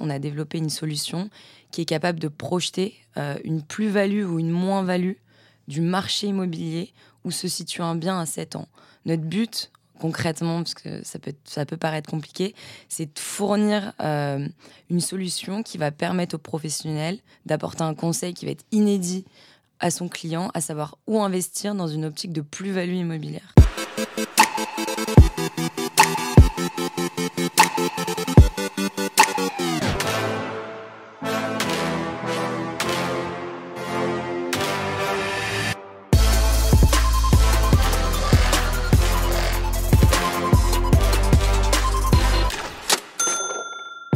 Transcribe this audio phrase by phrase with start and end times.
[0.00, 1.30] On a développé une solution
[1.70, 5.16] qui est capable de projeter euh, une plus-value ou une moins-value
[5.66, 6.92] du marché immobilier
[7.24, 8.68] où se situe un bien à 7 ans.
[9.04, 11.18] Notre but, concrètement, parce que ça
[11.66, 12.54] peut, paraître compliqué,
[12.88, 14.48] c'est de fournir euh,
[14.88, 19.24] une solution qui va permettre aux professionnels d'apporter un conseil qui va être inédit
[19.80, 23.54] à son client, à savoir où investir dans une optique de plus-value immobilière.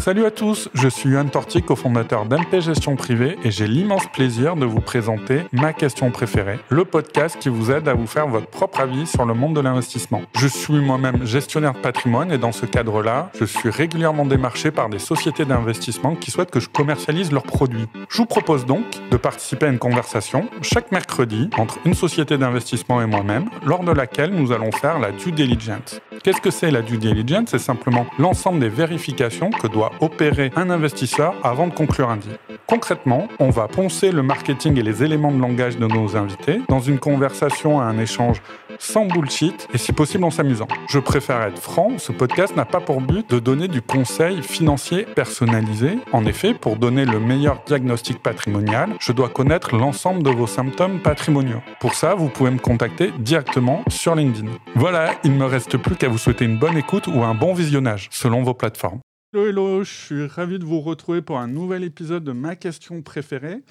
[0.03, 4.57] Salut à tous, je suis Yann Torti, cofondateur d'MP Gestion Privée et j'ai l'immense plaisir
[4.57, 8.49] de vous présenter ma question préférée, le podcast qui vous aide à vous faire votre
[8.49, 10.23] propre avis sur le monde de l'investissement.
[10.37, 14.89] Je suis moi-même gestionnaire de patrimoine et dans ce cadre-là, je suis régulièrement démarché par
[14.89, 17.87] des sociétés d'investissement qui souhaitent que je commercialise leurs produits.
[18.09, 23.01] Je vous propose donc de participer à une conversation chaque mercredi entre une société d'investissement
[23.01, 26.01] et moi-même, lors de laquelle nous allons faire la due diligence.
[26.25, 27.51] Qu'est-ce que c'est la due diligence?
[27.51, 32.39] C'est simplement l'ensemble des vérifications que doit opérer un investisseur avant de conclure un deal.
[32.67, 36.81] Concrètement, on va poncer le marketing et les éléments de langage de nos invités dans
[36.81, 38.41] une conversation à un échange
[38.79, 40.69] sans bullshit et si possible en s'amusant.
[40.89, 45.05] Je préfère être franc, ce podcast n'a pas pour but de donner du conseil financier
[45.05, 45.99] personnalisé.
[46.13, 51.01] En effet, pour donner le meilleur diagnostic patrimonial, je dois connaître l'ensemble de vos symptômes
[51.01, 51.63] patrimoniaux.
[51.81, 54.51] Pour ça, vous pouvez me contacter directement sur LinkedIn.
[54.75, 57.55] Voilà, il ne me reste plus qu'à vous souhaiter une bonne écoute ou un bon
[57.55, 59.01] visionnage selon vos plateformes.
[59.35, 63.01] Hello, hello, je suis ravi de vous retrouver pour un nouvel épisode de ma question
[63.01, 63.63] préférée.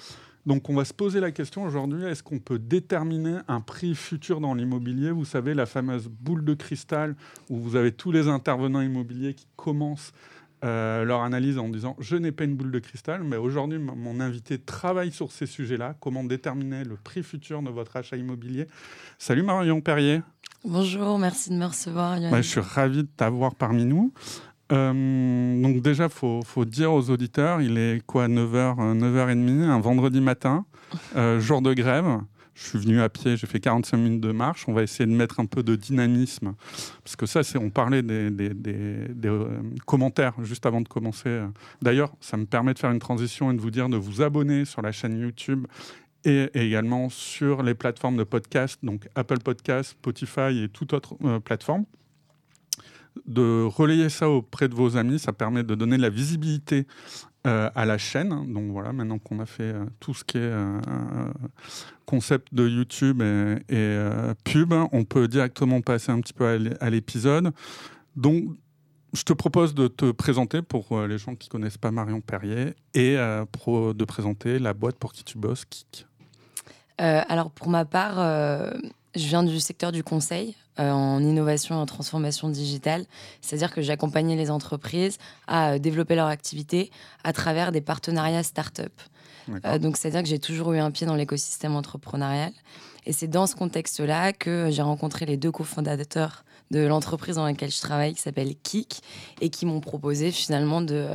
[0.44, 4.40] Donc on va se poser la question aujourd'hui, est-ce qu'on peut déterminer un prix futur
[4.40, 5.12] dans l'immobilier?
[5.12, 7.14] Vous savez, la fameuse boule de cristal
[7.48, 10.12] où vous avez tous les intervenants immobiliers qui commencent
[10.64, 14.18] euh, leur analyse en disant je n'ai pas une boule de cristal, mais aujourd'hui mon
[14.18, 18.66] invité travaille sur ces sujets-là, comment déterminer le prix futur de votre achat immobilier?
[19.16, 20.22] Salut Marion Perrier.
[20.64, 22.20] Bonjour, merci de me recevoir.
[22.30, 24.12] Bah, je suis ravi de t'avoir parmi nous.
[24.70, 29.80] Euh, donc déjà, il faut, faut, dire aux auditeurs, il est quoi 9h, 9h30, un
[29.80, 30.64] vendredi matin,
[31.16, 32.20] euh, jour de grève.
[32.54, 34.68] Je suis venu à pied, j'ai fait 45 minutes de marche.
[34.68, 36.54] On va essayer de mettre un peu de dynamisme.
[37.02, 39.46] Parce que ça, c'est, on parlait des, des, des, des euh,
[39.86, 41.40] commentaires juste avant de commencer.
[41.80, 44.66] D'ailleurs, ça me permet de faire une transition et de vous dire de vous abonner
[44.66, 45.66] sur la chaîne YouTube
[46.24, 51.84] et, également sur les plateformes de podcast, donc Apple Podcast, Spotify et toute autre plateforme
[53.26, 56.86] de relayer ça auprès de vos amis, ça permet de donner de la visibilité
[57.44, 58.52] euh, à la chaîne.
[58.52, 60.80] Donc voilà, maintenant qu'on a fait euh, tout ce qui est euh,
[62.06, 63.20] concept de YouTube
[63.68, 63.98] et,
[64.44, 67.52] pub, on peut directement passer un petit peu à l'épisode.
[68.14, 68.44] Donc
[69.12, 73.16] je te propose de te présenter pour les gens qui connaissent pas Marion Perrier et
[73.16, 76.06] de présenter la boîte pour qui tu bosses, Kik.
[76.98, 78.16] alors pour ma part,
[79.14, 80.56] je viens du secteur du conseil.
[80.80, 83.04] Euh, en innovation et en transformation digitale.
[83.42, 86.90] C'est-à-dire que j'accompagnais les entreprises à euh, développer leur activité
[87.24, 88.92] à travers des partenariats start-up.
[89.66, 92.52] Euh, donc, c'est-à-dire que j'ai toujours eu un pied dans l'écosystème entrepreneurial.
[93.04, 97.70] Et c'est dans ce contexte-là que j'ai rencontré les deux cofondateurs de l'entreprise dans laquelle
[97.70, 99.02] je travaille, qui s'appelle Kik,
[99.42, 101.06] et qui m'ont proposé finalement de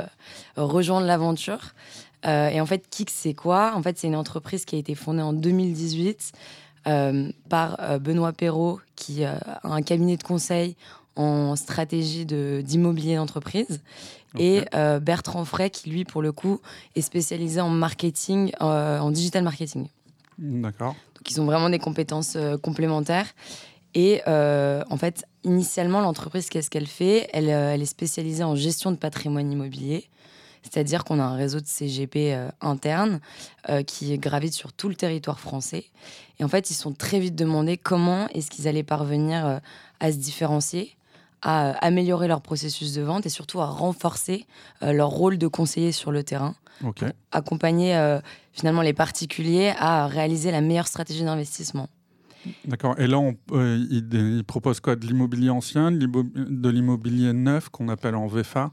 [0.56, 1.74] rejoindre l'aventure.
[2.24, 3.72] et en fait, Kik, c'est quoi?
[3.74, 6.38] En fait, c'est une entreprise qui a été fondée en 2018 euh,
[6.84, 10.76] par euh, Benoît Perrault, qui euh, a un cabinet de conseil
[11.16, 13.80] en stratégie d'immobilier d'entreprise,
[14.38, 14.62] et
[15.02, 16.60] Bertrand Frey, qui lui, pour le coup,
[16.94, 19.88] est spécialisé en marketing, en digital marketing.
[20.38, 20.94] D'accord.
[21.16, 23.26] Donc, ils ont vraiment des compétences complémentaires.
[23.94, 27.28] Et en fait, initialement, l'entreprise, qu'est-ce qu'elle fait?
[27.32, 30.08] Elle, elle, est spécialisée en gestion de patrimoine immobilier.
[30.70, 33.20] C'est-à-dire qu'on a un réseau de CGP euh, interne
[33.68, 35.86] euh, qui gravite sur tout le territoire français.
[36.38, 39.58] Et en fait, ils sont très vite demandés comment est-ce qu'ils allaient parvenir euh,
[40.00, 40.96] à se différencier,
[41.42, 44.46] à améliorer leur processus de vente et surtout à renforcer
[44.80, 46.54] leur rôle de conseiller sur le terrain.
[47.32, 48.18] Accompagner
[48.52, 51.88] finalement les particuliers à réaliser la meilleure stratégie d'investissement.
[52.64, 52.98] D'accord.
[52.98, 54.96] Et là, on, ils, proposent quoi?
[54.96, 58.72] De l'immobilier ancien, de l'immobilier neuf qu'on appelle en VFA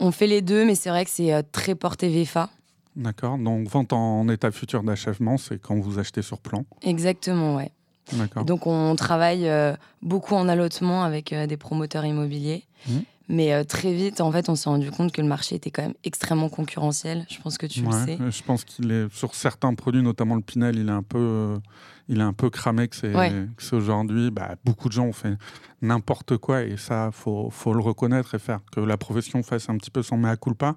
[0.00, 2.50] on fait les deux, mais c'est vrai que c'est euh, très porté VFA.
[2.96, 3.38] D'accord.
[3.38, 7.72] Donc, vente en état futur d'achèvement, c'est quand vous achetez sur plan Exactement, ouais.
[8.12, 8.44] D'accord.
[8.44, 12.64] Donc, on travaille euh, beaucoup en allotement avec euh, des promoteurs immobiliers.
[12.88, 12.92] Mmh.
[13.30, 15.94] Mais très vite, en fait, on s'est rendu compte que le marché était quand même
[16.04, 17.24] extrêmement concurrentiel.
[17.30, 18.18] Je pense que tu le sais.
[18.18, 21.58] Je pense qu'il est sur certains produits, notamment le Pinel, il est un peu
[22.08, 24.30] il est un peu cramé que c'est aujourd'hui.
[24.30, 25.36] Bah, beaucoup de gens ont fait
[25.82, 29.76] n'importe quoi et ça, faut, faut le reconnaître et faire que la profession fasse un
[29.76, 30.76] petit peu son mea culpa.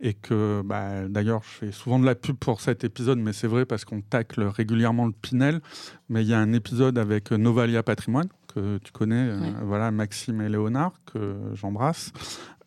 [0.00, 3.46] Et que, bah, d'ailleurs, je fais souvent de la pub pour cet épisode, mais c'est
[3.46, 5.60] vrai parce qu'on tacle régulièrement le Pinel.
[6.08, 10.40] Mais il y a un épisode avec Novalia Patrimoine, que tu connais, euh, voilà, Maxime
[10.40, 12.12] et Léonard, que j'embrasse,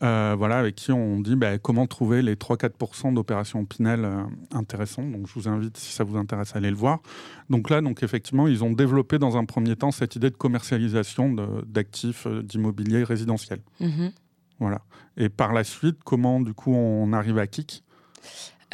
[0.01, 5.12] euh, voilà, avec qui on dit bah, comment trouver les 3-4% d'opérations Pinel euh, intéressantes.
[5.12, 7.00] Donc je vous invite, si ça vous intéresse, à aller le voir.
[7.50, 11.35] Donc là, donc, effectivement, ils ont développé dans un premier temps cette idée de commercialisation
[11.65, 13.59] d'actifs d'immobilier résidentiel.
[13.81, 14.12] Mm-hmm.
[14.59, 14.81] Voilà.
[15.18, 17.83] Et par la suite, comment du coup on arrive à Kik?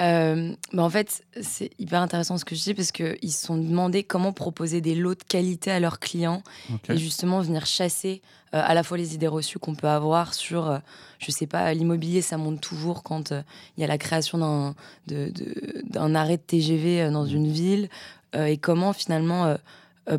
[0.01, 3.57] Euh, bah, en fait, c'est hyper intéressant ce que je dis parce qu'ils se sont
[3.57, 6.41] demandé comment proposer des lots de qualité à leurs clients
[6.87, 8.21] et justement venir chasser
[8.53, 10.79] euh, à la fois les idées reçues qu'on peut avoir sur, euh,
[11.19, 14.75] je sais pas, l'immobilier, ça monte toujours quand il y a la création d'un
[15.07, 17.89] d'un arrêt de TGV dans une ville
[18.37, 19.55] et comment finalement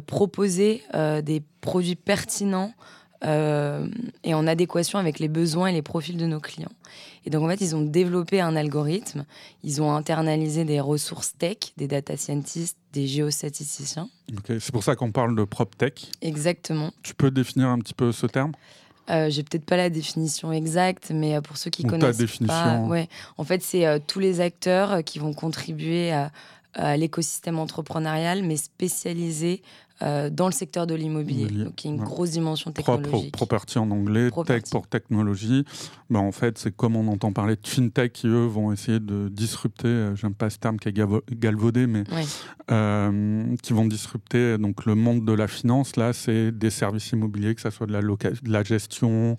[0.07, 0.83] proposer
[1.23, 2.75] des produits pertinents
[3.25, 3.87] euh,
[4.25, 6.73] et en adéquation avec les besoins et les profils de nos clients.
[7.27, 9.25] Et donc en fait, ils ont développé un algorithme,
[9.63, 14.09] ils ont internalisé des ressources tech, des data scientists, des géostatisticiens.
[14.47, 15.93] C'est pour ça qu'on parle de prop tech.
[16.23, 16.93] Exactement.
[17.03, 18.53] Tu peux définir un petit peu ce terme?
[19.11, 22.47] Euh, J'ai peut-être pas la définition exacte, mais euh, pour ceux qui connaissent ta définition.
[22.55, 23.09] pas, ouais,
[23.39, 26.31] en fait, c'est euh, tous les acteurs qui vont contribuer à,
[26.75, 29.63] à l'écosystème entrepreneurial, mais spécialisés
[30.03, 31.49] euh, dans le secteur de l'immobilier.
[31.51, 33.33] Y a une grosse dimension technologique.
[33.33, 35.65] property en anglais, tech pour technologie.
[36.09, 39.29] Ben, en fait, c'est comme on entend parler de fintech qui, eux, vont essayer de
[39.29, 40.95] disrupter, euh, j'aime pas ce terme qui est
[41.33, 42.05] galvaudé, mais
[42.71, 45.97] euh, qui vont disrupter donc, le monde de la finance.
[45.97, 49.39] Là, c'est des services immobiliers, que ce soit de la, de la gestion,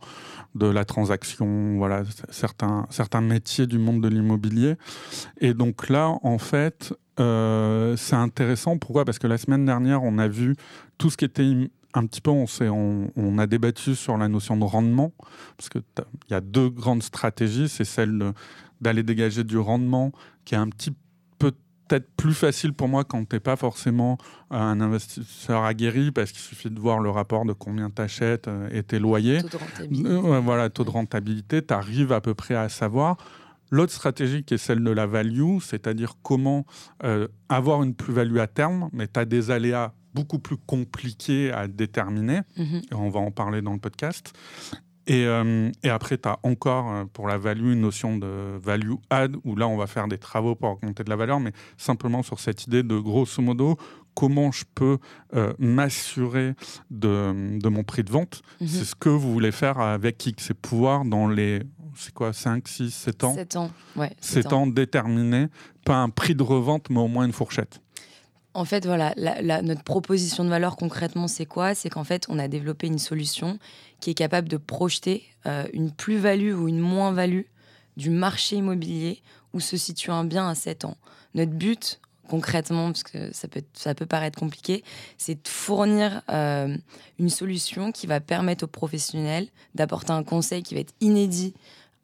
[0.56, 4.76] de la transaction, voilà, certains, certains métiers du monde de l'immobilier.
[5.40, 8.78] Et donc là, en fait, euh, c'est intéressant.
[8.78, 9.06] Pourquoi?
[9.06, 10.56] Parce que la semaine dernière, on a vu
[10.98, 12.46] tout ce qui était un petit peu, on,
[13.16, 15.12] on, a débattu sur la notion de rendement,
[15.58, 15.82] parce qu'il
[16.30, 17.68] y a deux grandes stratégies.
[17.68, 18.34] C'est celle
[18.80, 20.12] d'aller dégager du rendement,
[20.46, 20.92] qui est un petit
[21.38, 21.52] peu
[21.92, 24.18] peut-être plus facile pour moi quand tu n'es pas forcément
[24.50, 28.70] un investisseur aguerri, parce qu'il suffit de voir le rapport de combien tu achètes euh,
[28.72, 29.42] et tes loyers.
[29.42, 30.40] Taux de rentabilité.
[30.42, 33.18] voilà, taux de rentabilité, tu arrives à peu près à savoir.
[33.72, 36.66] L'autre stratégie qui est celle de la value, c'est-à-dire comment
[37.04, 41.68] euh, avoir une plus-value à terme, mais tu as des aléas beaucoup plus compliqués à
[41.68, 42.42] déterminer.
[42.58, 42.82] Mhm.
[42.92, 44.34] Et on va en parler dans le podcast.
[45.12, 49.36] Et, euh, après, tu as encore euh, pour la value une notion de value add,
[49.44, 52.40] où là, on va faire des travaux pour augmenter de la valeur, mais simplement sur
[52.40, 53.76] cette idée de grosso modo,
[54.14, 54.98] comment je peux
[55.58, 56.54] m'assurer
[56.90, 58.42] de, de, mon prix de vente.
[58.60, 58.68] Mhm.
[58.68, 61.62] C'est ce que vous voulez faire avec Kik, c'est pouvoir dans les
[61.96, 64.12] c'est quoi, 5, 6, 7 ans 7 ans, ouais.
[64.22, 64.66] 7, ans.
[64.66, 65.48] déterminés,
[65.86, 67.82] pas un prix de revente, mais au moins une fourchette.
[68.54, 69.14] En fait, voilà,
[69.62, 71.74] notre proposition de valeur concrètement, c'est quoi?
[71.74, 73.60] C'est qu'en fait, on a développé une solution
[74.02, 77.46] qui est capable de projeter euh, une plus-value ou une moins-value
[77.96, 79.22] du marché immobilier
[79.54, 80.98] où se situe un bien à 7 ans.
[81.36, 84.84] Notre but, concrètement, parce que ça peut, ça peut paraître compliqué,
[85.18, 86.76] c'est de fournir euh,
[87.20, 91.54] une solution qui va permettre aux professionnels d'apporter un conseil qui va être inédit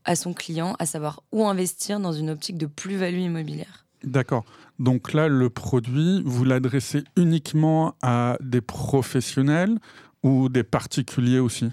[0.06, 3.86] à son client, à savoir où investir dans une optique de plus-value immobilière.
[4.04, 4.46] D'accord.
[4.80, 9.80] Donc là, le produit, vous l'adressez uniquement à des professionnels
[10.24, 11.72] ou des particuliers aussi?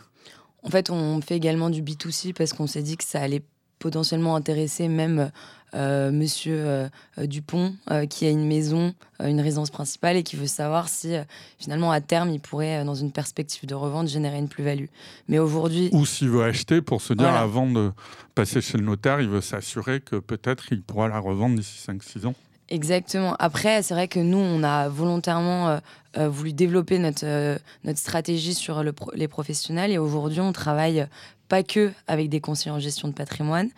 [0.64, 3.42] En fait, on fait également du B2C parce qu'on s'est dit que ça allait
[3.78, 5.30] potentiellement intéresser même
[5.74, 6.88] euh, monsieur euh,
[7.18, 7.74] euh, Dupont,
[8.08, 11.14] qui a une maison, une résidence principale et qui veut savoir si
[11.58, 14.86] finalement à terme il pourrait, dans une perspective de revente, générer une plus-value.
[15.28, 15.90] Mais aujourd'hui.
[15.92, 17.92] Ou s'il veut acheter pour se dire avant de
[18.34, 22.26] passer chez le notaire, il veut s'assurer que peut-être il pourra la revendre d'ici 5-6
[22.26, 22.34] ans.
[22.68, 23.36] Exactement.
[23.38, 25.80] Après, c'est vrai que nous, on a volontairement
[26.16, 28.82] voulu développer notre, notre stratégie sur
[29.14, 31.06] les professionnels et aujourd'hui, on travaille
[31.48, 33.68] pas que avec des conseillers en gestion de patrimoine,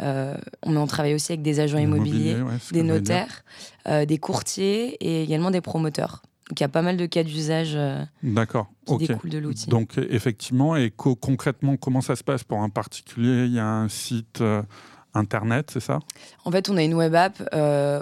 [0.00, 2.36] euh, on, on travaille aussi avec des agents immobiliers,
[2.72, 3.44] des notaires,
[3.88, 6.22] euh, des courtiers et également des promoteurs.
[6.48, 8.02] Donc il y a pas mal de cas d'usage euh,
[8.86, 9.68] qui découlent de l'outil.
[9.68, 13.46] Donc effectivement, et concrètement, comment ça se passe pour un particulier?
[13.46, 14.42] Il y a un site
[15.14, 16.00] internet, c'est ça?
[16.44, 17.42] En fait, on a une web app.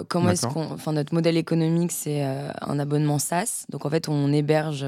[0.07, 3.65] comment est-ce qu'on, enfin, notre modèle économique, c'est un abonnement SaaS.
[3.69, 4.85] Donc en fait, on héberge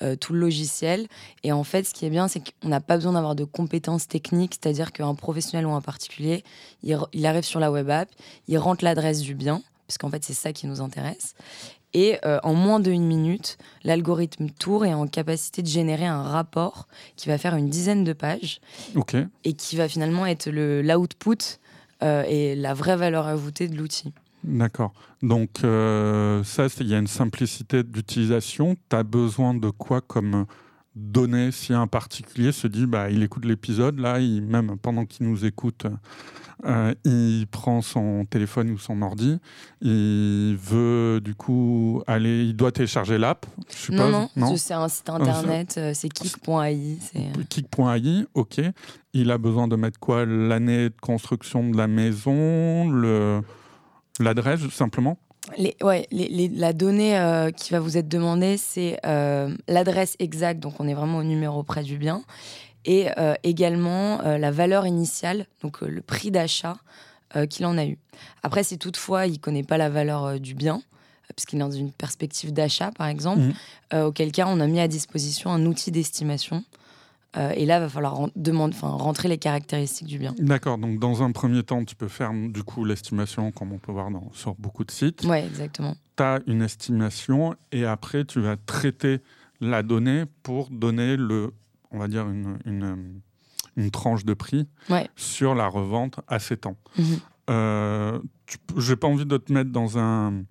[0.00, 1.08] euh, tout le logiciel.
[1.42, 4.06] Et en fait, ce qui est bien, c'est qu'on n'a pas besoin d'avoir de compétences
[4.06, 6.44] techniques, c'est-à-dire qu'un professionnel ou un particulier,
[6.84, 8.08] il, arrive sur la web app,
[8.46, 11.34] il rentre l'adresse du bien, parce qu'en fait, c'est ça qui nous intéresse.
[11.94, 16.86] Et euh, en moins d'une minute, l'algorithme Tour est en capacité de générer un rapport
[17.16, 18.60] qui va faire une dizaine de pages
[18.94, 19.16] Ok.
[19.44, 21.58] et qui va finalement être l'output
[22.02, 24.12] euh, et la vraie valeur ajoutée de l'outil.
[24.44, 24.92] D'accord.
[25.22, 28.76] Donc, euh, ça, il y a une simplicité d'utilisation.
[28.88, 30.46] Tu as besoin de quoi comme
[30.98, 35.28] données si un particulier se dit, bah, il écoute l'épisode, là, il, même pendant qu'il
[35.28, 35.86] nous écoute,
[36.64, 39.38] euh, il prend son téléphone ou son ordi,
[39.80, 44.88] il veut du coup aller, il doit télécharger l'app, je suppose Non, non, c'est un
[44.88, 46.98] site internet, euh, c'est kick.ai.
[47.00, 48.60] c'est, euh, ok.
[49.14, 50.26] Il a besoin de mettre quoi?
[50.26, 53.40] L'année de construction de la maison, le
[54.20, 55.18] l'adresse simplement?
[55.56, 60.14] Les, ouais, les- les- la donnée euh, qui va vous être demandée, c'est euh, l'adresse
[60.18, 62.22] exacte, donc on est vraiment au numéro près du bien,
[62.84, 66.76] et euh, également la valeur initiale, donc le prix d'achat
[67.50, 67.98] qu'il en a eu.
[68.42, 71.62] Après, si toutefois il ne connaît pas la valeur du bien, euh, parce qu'il est
[71.62, 73.40] dans une perspective d'achat, par exemple,
[73.92, 76.64] euh, auquel cas on a mis à disposition un outil d'estimation.
[77.36, 80.34] Euh, et là, il va falloir ren- demande- enfin, rentrer les caractéristiques du bien.
[80.38, 83.92] D'accord, donc dans un premier temps, tu peux faire du coup l'estimation, comme on peut
[83.92, 85.24] voir dans, sur beaucoup de sites.
[85.24, 85.94] Ouais, exactement.
[86.16, 89.20] Tu as une estimation et après, tu vas traiter
[89.60, 91.52] la donnée pour donner le,
[91.90, 93.20] on va dire, une, une,
[93.76, 95.06] une tranche de prix Ouais.
[95.14, 96.76] sur la revente à 7 ans.
[96.96, 97.04] Mhm.
[97.50, 98.18] Euh,
[98.76, 100.44] je n'ai pas envie de te mettre dans un,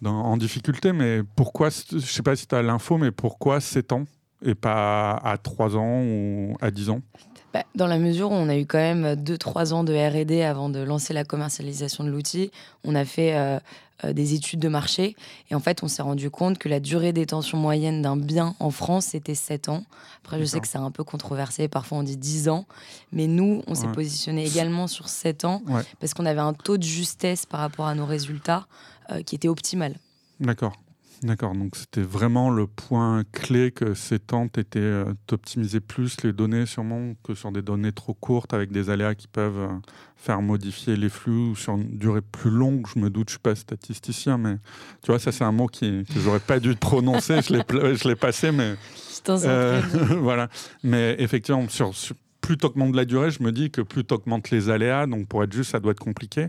[0.00, 3.60] dans- en difficulté, mais pourquoi, je ne sais pas si tu as l'info, mais pourquoi
[3.60, 4.04] 7 ans
[4.44, 7.00] et pas à 3 ans ou à 10 ans
[7.52, 10.68] Bah, dans la mesure où on a eu quand même 2-3 ans de RD avant
[10.68, 12.50] de lancer la commercialisation de l'outil,
[12.84, 13.58] on a fait euh,
[14.04, 15.14] euh, des études de marché
[15.50, 18.70] et en fait on s'est rendu compte que la durée détention moyenne d'un bien en
[18.70, 19.84] France c'était 7 ans.
[20.24, 22.66] Après je sais que c'est un peu controversé, parfois on dit 10 ans,
[23.12, 23.92] mais nous on s'est Ouais.
[23.92, 25.82] positionné également sur 7 ans Ouais.
[26.00, 28.66] parce qu'on avait un taux de justesse par rapport à nos résultats
[29.12, 29.94] euh, qui était optimal.
[30.40, 30.72] D'accord.
[31.24, 36.34] D'accord, donc c'était vraiment le point clé que ces temps étaient euh, d'optimiser plus les
[36.34, 39.68] données sûrement que sur des données trop courtes avec des aléas qui peuvent euh,
[40.16, 42.86] faire modifier les flux ou sur une durée plus longue.
[42.94, 44.56] Je me doute, je suis pas statisticien, mais
[45.02, 47.40] tu vois, ça c'est un mot qui, que j'aurais pas dû te prononcer.
[47.40, 48.74] je l'ai pla- je l'ai passé, mais
[49.48, 49.80] euh,
[50.20, 50.48] voilà.
[50.82, 54.12] Mais effectivement, sur, sur- plus tu augmentes la durée, je me dis que plus tu
[54.12, 55.06] augmentes les aléas.
[55.06, 56.48] Donc pour être juste, ça doit être compliqué.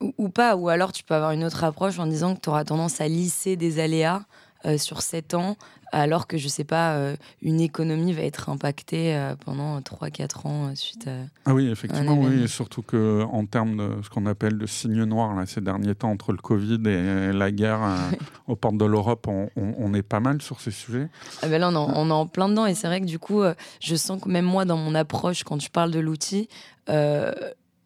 [0.00, 2.48] Ou, ou pas, ou alors tu peux avoir une autre approche en disant que tu
[2.48, 4.22] auras tendance à lisser des aléas
[4.64, 5.56] euh, sur 7 ans,
[5.92, 10.74] alors que je sais pas, euh, une économie va être impactée euh, pendant 3-4 ans
[10.74, 11.12] suite à.
[11.44, 15.04] Ah oui, effectivement, oui, et surtout que en termes de ce qu'on appelle de signe
[15.04, 17.80] noir là, ces derniers temps entre le Covid et la guerre
[18.48, 21.08] aux portes de l'Europe, on, on- on est pas mal sur ces sujets.
[21.42, 23.18] Ah ben là, on, en- on est en plein dedans, et c'est vrai que du
[23.20, 23.42] coup,
[23.80, 26.48] je sens que même moi, dans mon approche, quand tu parles de l'outil,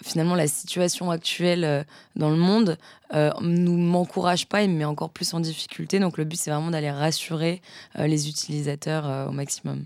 [0.03, 1.83] finalement, la situation actuelle euh,
[2.17, 2.79] dans le monde
[3.15, 5.99] euh, nous m'encourage pas et me met encore plus en difficulté.
[5.99, 7.61] Donc le but, c'est vraiment d'aller rassurer
[7.99, 9.85] euh, les utilisateurs euh, au maximum.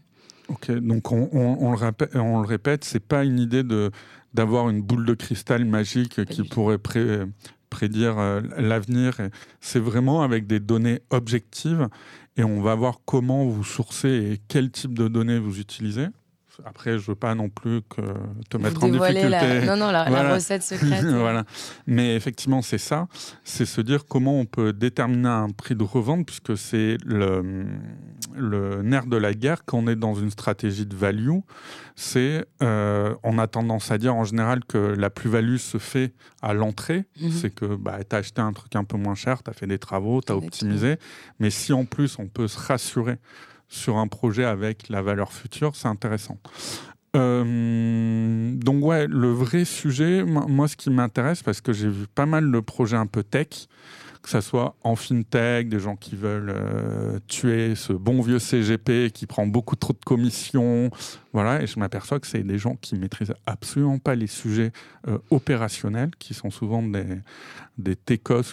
[0.49, 3.91] Ok, donc on, on- on le répète, on le répète, c'est pas une idée de
[4.35, 7.21] d'avoir une boule de cristal magique qui pourrait pré-
[7.71, 8.17] prédire
[8.59, 9.17] l'avenir.
[9.61, 11.89] C'est vraiment avec des données objectives
[12.37, 16.07] et on va voir comment vous sourcez et quel type de données vous utilisez.
[16.65, 18.01] Après, je veux pas non plus que
[18.51, 19.29] te mettre en difficulté.
[19.29, 21.05] la, non, non, la, recette secrète.
[21.05, 21.45] voilà.
[21.87, 23.09] Mais effectivement, c'est ça.
[23.43, 27.67] C'est se dire comment on peut déterminer un prix de revente, puisque c'est le,
[28.35, 31.39] le nerf de la guerre quand on est dans une stratégie de value.
[31.97, 36.53] C'est, euh, on a tendance à dire en général que la plus-value se fait à
[36.53, 37.05] l'entrée.
[37.21, 37.31] Mhm.
[37.31, 39.67] C'est que bah, tu as acheté un truc un peu moins cher, tu as fait
[39.67, 40.97] des travaux, tu as optimisé.
[41.39, 43.19] Mais si en plus on peut se rassurer
[43.69, 46.39] sur un projet avec la valeur future, c'est intéressant.
[47.17, 52.07] Euh, donc ouais, le vrai sujet, moi, moi, ce qui m'intéresse, parce que j'ai vu
[52.13, 53.69] pas mal de projets un peu tech,
[54.25, 59.11] que ça soit en fintech, des gens qui veulent euh, tuer ce bon vieux CGP
[59.13, 60.91] qui prend beaucoup trop de commissions,
[61.35, 64.73] voilà, et je m'aperçois que c'est des gens qui maîtrisent absolument pas les sujets
[65.09, 67.05] euh, opérationnels, qui sont souvent des,
[67.77, 67.99] des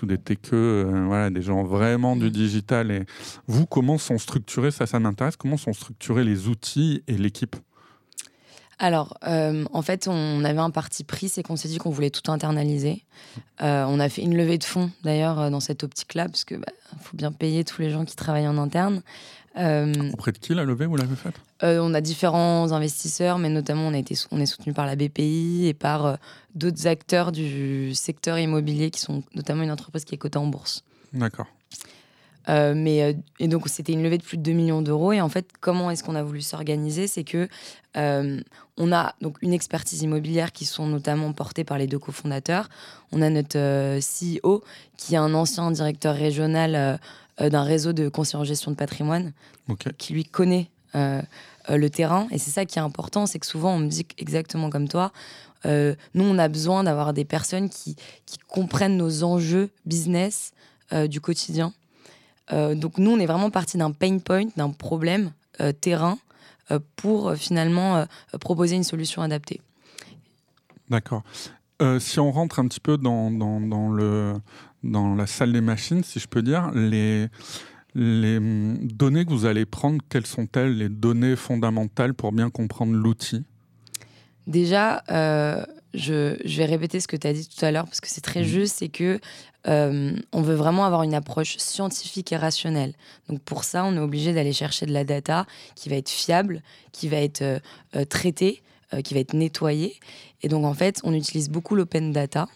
[0.03, 2.91] ou des techeux, euh, voilà, des gens vraiment du digital.
[2.91, 3.05] Et
[3.47, 7.55] vous, comment sont structurés, ça, ça m'intéresse, comment sont structurés les outils et l'équipe?
[8.83, 12.09] Alors, euh, en fait, on avait un parti pris, c'est qu'on s'est dit qu'on voulait
[12.09, 13.03] tout internaliser.
[13.61, 16.55] Euh, on a fait une levée de fonds, d'ailleurs, euh, dans cette optique-là, parce que
[16.55, 16.65] bah,
[16.99, 19.03] faut bien payer tous les gens qui travaillent en interne.
[19.59, 21.35] Euh, Auprès de qui la levée, vous l'avez faite?
[21.63, 25.67] on a différents investisseurs, mais notamment on, a été, on est soutenu par la BPI
[25.67, 26.17] et par
[26.55, 30.83] d'autres acteurs du secteur immobilier qui sont notamment une entreprise qui est cotée en bourse.
[31.13, 31.45] D'accord.
[32.47, 35.13] Mais, et donc, c'était une levée de plus de 2 millions d'euros.
[35.13, 37.07] Et en fait, comment est-ce qu'on a voulu s'organiser?
[37.07, 37.47] C'est que
[37.95, 42.69] on a donc une expertise immobilière qui sont notamment portées par les deux cofondateurs.
[43.11, 44.63] On a notre CEO
[44.97, 46.99] qui est un ancien directeur régional
[47.39, 49.33] d'un réseau de conseillers en gestion de patrimoine
[49.97, 52.27] qui lui connaît le terrain.
[52.31, 55.11] Et c'est ça qui est important, c'est que souvent on me dit exactement comme toi,
[55.65, 57.95] euh, nous, on a besoin d'avoir des personnes qui,
[58.47, 60.51] comprennent nos enjeux business
[60.91, 61.73] euh, du quotidien.
[62.53, 65.31] Euh, donc, nous, on est vraiment parti d'un pain point, d'un problème
[65.79, 66.17] terrain
[66.95, 68.05] pour finalement
[68.39, 69.61] proposer une solution adaptée.
[70.89, 71.23] D'accord.
[71.99, 74.33] si on rentre un petit peu dans, dans, le,
[74.81, 77.27] dans la salle des machines, si je peux dire, les,
[77.95, 82.93] les hum, données que vous allez prendre, quelles sont-elles les données fondamentales pour bien comprendre
[82.93, 83.43] l'outil?
[84.47, 88.07] Déjà, euh, je, vais répéter ce que tu as dit tout à l'heure parce que
[88.07, 88.45] c'est très mmh.
[88.45, 89.19] juste, c'est que
[89.67, 92.93] euh, on veut vraiment avoir une approche scientifique et rationnelle.
[93.29, 95.45] Donc pour ça, on est obligé d'aller chercher de la data
[95.75, 98.61] qui va être fiable, qui va être euh, traitée,
[99.05, 99.95] qui va être nettoyée.
[100.41, 102.47] Et donc en fait, on utilise beaucoup l'open data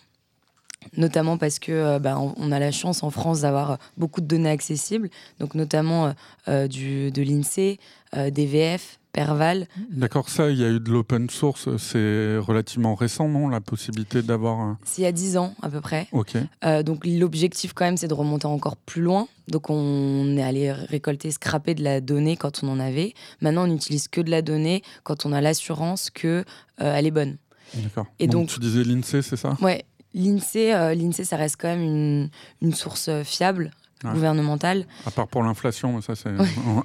[0.97, 5.09] notamment parce que bah, on a la chance en France d'avoir beaucoup de données accessibles,
[5.39, 6.13] donc notamment
[6.47, 7.79] du, de l'INSEE,
[8.13, 9.67] des VF, Perval.
[9.91, 14.21] D'accord, ça, il y a eu de l'open source, c'est relativement récent, non La possibilité
[14.21, 14.59] d'avoir.
[14.59, 14.77] Un...
[14.83, 16.07] C'est il y a 10 ans à peu près.
[16.11, 16.33] Ok.
[16.65, 19.29] Euh, donc l'objectif, quand même, c'est de remonter encore plus loin.
[19.47, 23.13] Donc on est allé récolter, scraper de la donnée quand on en avait.
[23.39, 26.43] Maintenant, on n'utilise que de la donnée quand on a l'assurance qu'elle
[26.81, 27.37] euh, est bonne.
[27.73, 28.07] D'accord.
[28.19, 29.55] Et donc, tu disais l'INSEE, c'est ça?
[29.61, 32.29] Ouais, L'INSEE, euh, l'INSEE, ça reste quand même une,
[32.61, 33.71] une source fiable
[34.03, 34.85] gouvernementale.
[35.05, 36.29] À part pour l'inflation, ça c'est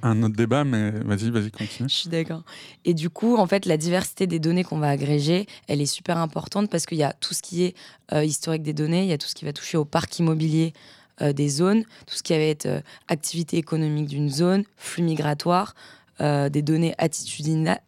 [0.03, 1.89] un autre débat, mais vas-y, vas-y, continue.
[1.89, 2.43] Je suis d'accord.
[2.85, 6.19] Et du coup, en fait, la diversité des données qu'on va agréger, elle est super
[6.19, 7.75] importante parce qu'il y a tout ce qui est
[8.13, 10.73] euh, historique des données, il y a tout ce qui va toucher au parc immobilier
[11.23, 15.75] euh, des zones, tout ce qui va être euh, activité économique d'une zone, flux migratoire,
[16.21, 17.81] euh, des données attitudinales,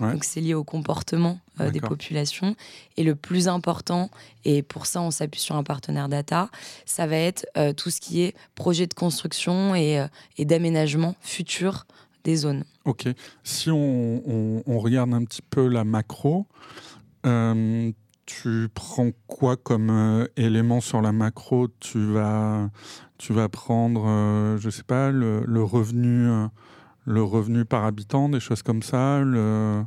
[0.00, 2.54] donc c'est lié au comportement euh, des populations.
[2.96, 4.10] Et le plus important,
[4.44, 6.48] et pour ça on s'appuie sur un partenaire data,
[6.86, 10.06] ça va être euh, tout ce qui est projet de construction et,
[10.38, 11.86] d'aménagement futur
[12.22, 12.64] des zones.
[12.84, 13.08] Ok.
[13.42, 16.46] Si on, regarde un petit peu la macro,
[18.28, 21.68] tu prends quoi comme élément sur la macro?
[21.80, 22.68] Tu vas
[23.18, 26.46] tu vas prendre, euh, je sais pas, le, revenu, euh,
[27.04, 29.20] le revenu par habitant, des choses comme ça.
[29.20, 29.82] Le...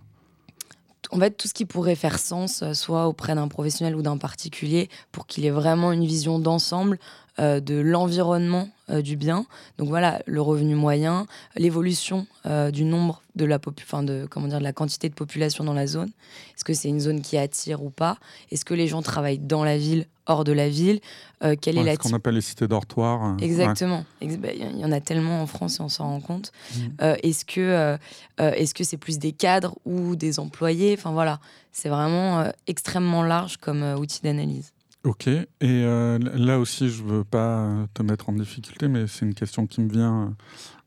[1.11, 4.17] En fait, tout ce qui pourrait faire sens, euh, soit auprès d'un professionnel ou d'un
[4.17, 6.99] particulier, pour qu'il ait vraiment une vision d'ensemble
[7.37, 9.45] de l'environnement du bien.
[9.77, 12.27] Donc voilà, le revenu moyen, l'évolution
[12.71, 15.87] du nombre de la enfin de comment dire de la quantité de population dans la
[15.87, 16.09] zone.
[16.55, 18.17] Est-ce que c'est une zone qui attire ou pas?
[18.51, 20.99] Est-ce que les gens travaillent dans la ville hors de la ville?
[21.43, 23.23] Euh, quelle est la ce qu'on appelle les cités dortoirs.
[23.23, 24.05] Euh, Exactement.
[24.21, 26.51] Bah, il y en a tellement en France et on s'en rend compte.
[26.51, 26.79] Mmh.
[27.01, 27.97] Euh, est-ce que
[28.37, 30.95] est-ce que c'est plus des cadres ou des employés?
[30.97, 31.39] Enfin voilà,
[31.71, 34.71] c'est vraiment extrêmement large comme outil d'analyse.
[35.03, 35.27] Ok.
[35.27, 39.81] Et là aussi, je veux pas te mettre en difficulté, mais c'est une question qui
[39.81, 40.35] me vient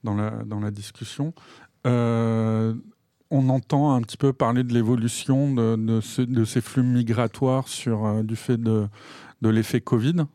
[0.05, 1.35] dans la dans la discussion
[3.35, 8.37] on entend un petit peu parler de l'évolution de, de, ces flux migratoires sur, du
[8.37, 8.87] fait de,
[9.43, 10.27] de l'effet Covid,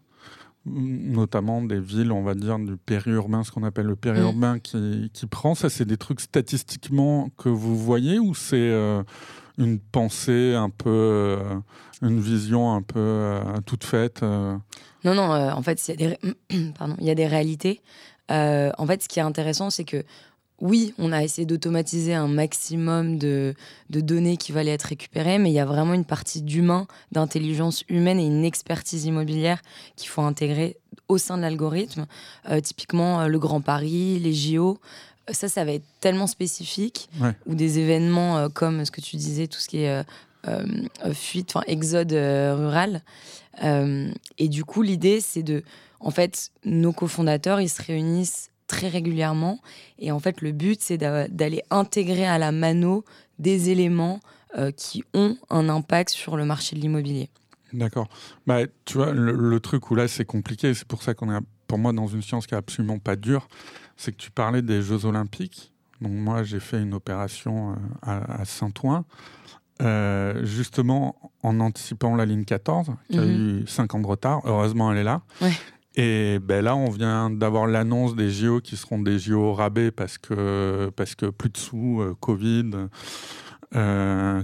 [0.66, 4.62] notamment des villes, on va dire, du périurbain, ce qu'on appelle le périurbain mm.
[4.62, 5.56] qui, qui, prend.
[5.56, 9.04] Ça, c'est des trucs statistiquement que vous voyez ou c'est euh,
[9.60, 11.38] une pensée un peu, euh,
[12.02, 14.62] une vision un peu euh, toute faite Non,
[15.04, 16.18] non, en fait, il y, a des...
[17.00, 17.82] Y a des réalités.
[18.30, 20.04] en fait, ce qui est intéressant, c'est que
[20.62, 23.56] oui, on a essayé d'automatiser un maximum de,
[23.90, 28.20] données qui valaient être récupérées, mais il y a vraiment une partie d'humain, d'intelligence humaine
[28.20, 29.62] et une expertise immobilière
[29.96, 32.08] qu'il faut intégrer au sein de l'algorithme.
[32.50, 34.80] Euh, typiquement, euh, le Grand Paris, les JO,
[35.32, 37.10] ça, ça va être tellement spécifique,
[37.46, 40.04] ou des événements euh, comme ce que tu disais, tout ce qui est
[41.14, 43.02] fuite, enfin exode rural.
[43.62, 45.64] et du coup, l'idée, c'est de,
[46.00, 49.60] en fait, nos cofondateurs, ils se réunissent très régulièrement.
[49.98, 53.04] Et en fait, le but, c'est d'aller intégrer à la mano
[53.40, 54.22] des éléments
[54.58, 57.30] euh, qui ont un impact sur le marché de l'immobilier.
[57.74, 58.08] D'accord.
[58.48, 61.78] Bah, tu vois, le, truc où là, c'est compliqué, c'est pour ça qu'on est, pour
[61.78, 63.48] moi, dans une science qui est absolument pas dure,
[64.00, 65.74] c'est que tu parlais des Jeux Olympiques.
[66.00, 67.76] Donc, moi, j'ai fait une opération
[68.08, 69.04] euh, à, Saint-Ouen.
[69.82, 73.62] Euh, justement en anticipant la ligne 14, qui a mhm.
[73.62, 74.42] eu 5 ans de retard.
[74.46, 75.22] Heureusement, elle est là.
[75.42, 75.52] Ouais.
[75.96, 80.18] Et ben là, on vient d'avoir l'annonce des JO qui seront des JO rabais parce
[80.18, 82.72] que, parce que plus de sous, euh, Covid.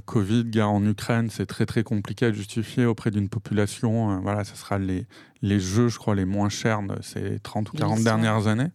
[0.06, 4.22] Covid, guerre en Ukraine, c'est très très compliqué à justifier auprès d'une population.
[4.22, 5.08] voilà, ce sera les,
[5.41, 8.70] les jeux, je crois, les moins chers de ces 30 ou 40 dernières années.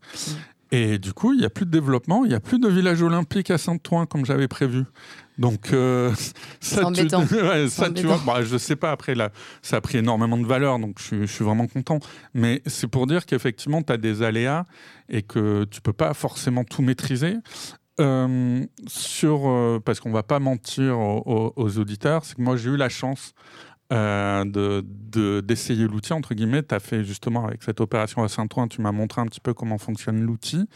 [0.73, 3.03] Et du coup, il n'y a plus de développement, il n'y a plus de village
[3.03, 4.85] olympique à Saint-Ouen comme j'avais prévu.
[5.37, 6.13] Donc, euh,
[6.61, 7.09] ça, tu,
[7.69, 9.31] ça tu vois, bah, je sais pas, après, là,
[9.63, 11.99] ça a pris énormément de valeur, donc je, suis vraiment content.
[12.35, 14.65] Mais c'est pour dire qu'effectivement, tu as des aléas
[15.09, 17.37] et que tu peux pas forcément tout maîtriser.
[17.99, 22.71] Euh, sur, euh, parce qu'on va pas mentir aux, aux auditeurs, c'est que moi, j'ai
[22.71, 23.35] eu la chance
[23.93, 26.63] euh, de, d'essayer l'outil, entre guillemets.
[26.63, 29.55] Tu as fait justement avec cette opération à Saint-Ouen, tu m'as montré un petit peu
[29.55, 30.69] comment fonctionne l'outil.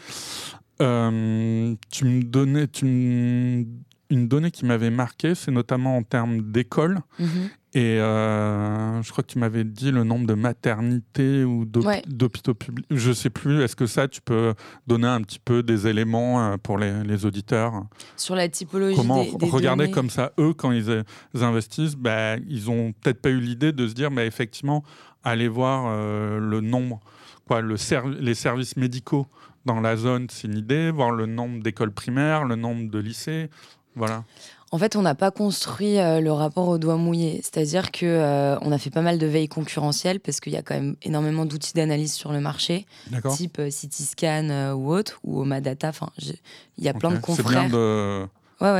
[0.81, 6.99] Euh, tu me donnais, une donnée qui m'avait marqué, c'est notamment en termes d'école.
[7.19, 7.49] Mhm.
[7.75, 12.85] Et euh, je crois que tu m'avais dit le nombre de maternités ou d'hôpitaux publics.
[12.89, 13.63] Je sais plus.
[13.63, 14.53] Est-ce que ça, tu peux
[14.87, 17.83] donner un petit peu des éléments euh, pour les, auditeurs?
[18.15, 22.93] Sur la typologie Comment des, regarder comme ça, eux, quand ils, investissent, bah, ils ont
[22.93, 24.85] peut-être pas eu l'idée de se dire, bah, effectivement,
[25.25, 27.01] aller voir euh, le nombre,
[27.45, 27.75] quoi, le
[28.21, 29.27] les services médicaux
[29.65, 33.49] dans la zone, c'est une idée, voir le nombre d'écoles primaires, le nombre de lycées.
[33.95, 34.23] Voilà.
[34.71, 37.39] En fait, on n'a pas construit euh, le rapport au doigt mouillé.
[37.43, 40.63] C'est-à-dire que euh, on a fait pas mal de veilles concurrentielles parce qu'il y a
[40.63, 42.85] quand même énormément d'outils d'analyse sur le marché,
[43.31, 45.89] type euh, Cityscan ou autre, ou Omadata.
[45.89, 47.47] Enfin, il y a plein de confrères.
[47.47, 48.25] C'est bien de,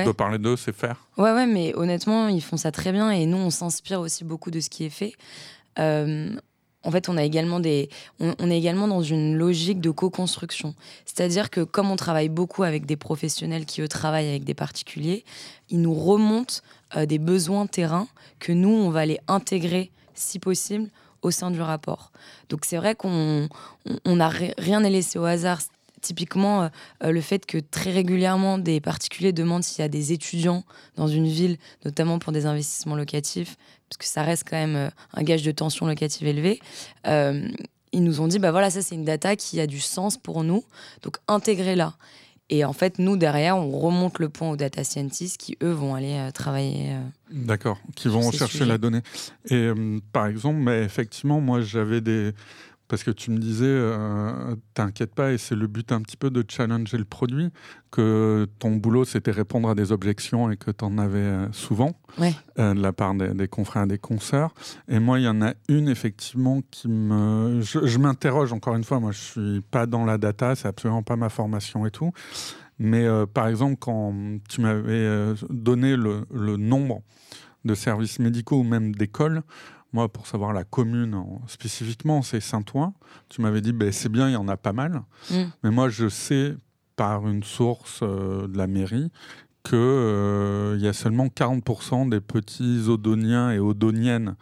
[0.06, 1.06] de parler d'eux, c'est faire.
[1.18, 4.52] Ouais, ouais, mais honnêtement, ils font ça très bien et nous, on s'inspire aussi beaucoup
[4.52, 5.14] de ce qui est fait
[6.86, 10.76] en fait, on, a également des, on, est également dans une logique de co-construction.
[11.06, 15.26] C'est-à-dire que comme on travaille beaucoup avec des professionnels qui, eux, travaillent avec des particuliers,
[15.70, 16.56] ils nous remontent
[16.96, 18.08] euh, des besoins terrain
[18.40, 20.90] que nous, on va les intégrer, si possible,
[21.24, 22.12] au sein du rapport.
[22.50, 23.50] Donc c'est vrai qu'on
[24.06, 25.60] n'a rien n'est laissé au hasard.
[26.06, 26.68] Typiquement, euh,
[27.04, 30.64] euh, le fait que très régulièrement des particuliers demandent s'il y a des étudiants
[30.98, 33.56] dans une ville, notamment pour des investissements locatifs,
[33.90, 36.60] parce que ça reste quand même euh, un gage de tension locative élevée.
[37.06, 40.44] ils nous ont dit, bah voilà, ça c'est une data qui a du sens pour
[40.44, 40.64] nous,
[41.02, 41.96] donc intégrez-la.
[42.52, 45.96] Et en fait, nous, derrière, on remonte le point aux data scientists qui, eux, vont
[45.96, 46.98] aller travailler.
[47.32, 49.02] D'accord, qui vont chercher la donnée.
[49.50, 49.72] Et
[50.12, 52.34] par exemple, mais effectivement, moi, j'avais des.
[52.88, 56.30] Parce que tu me disais, euh, t'inquiète pas, et c'est le but un petit peu
[56.30, 57.50] de challenger le produit,
[57.90, 61.94] que ton boulot c'était répondre à des objections et que tu en avais euh, souvent
[62.20, 64.54] euh, de la part des, confrères et des consoeurs.
[64.88, 67.62] Et moi, il y en a une effectivement qui me.
[67.62, 71.16] Je, m'interroge encore une fois, moi je suis pas dans la data, c'est absolument pas
[71.16, 72.12] ma formation et tout.
[72.78, 74.14] Mais par exemple, quand
[74.50, 77.02] tu m'avais donné le, le nombre
[77.64, 79.42] de services médicaux ou même d'écoles,
[79.96, 82.94] moi, pour savoir la commune spécifiquement, c'est Saint-Ouen.
[83.30, 85.04] Tu m'avais dit, ben, c'est bien, il y en a pas mal.
[85.32, 85.44] Mm.
[85.64, 86.58] Mais moi, je sais
[86.98, 89.10] par une source euh, de la mairie
[89.64, 94.36] qu'il euh, y a seulement 40% des petits odoniens et odoniennes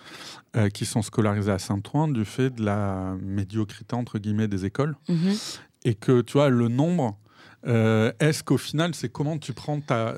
[0.55, 4.95] euh, qui sont scolarisés à Saint-Ouen du fait de la médiocrité, entre guillemets, des écoles.
[5.07, 5.59] Mm-hmm.
[5.85, 7.19] Et que, tu vois, le nombre,
[7.65, 10.15] est-ce qu'au final, c'est comment tu prends ta,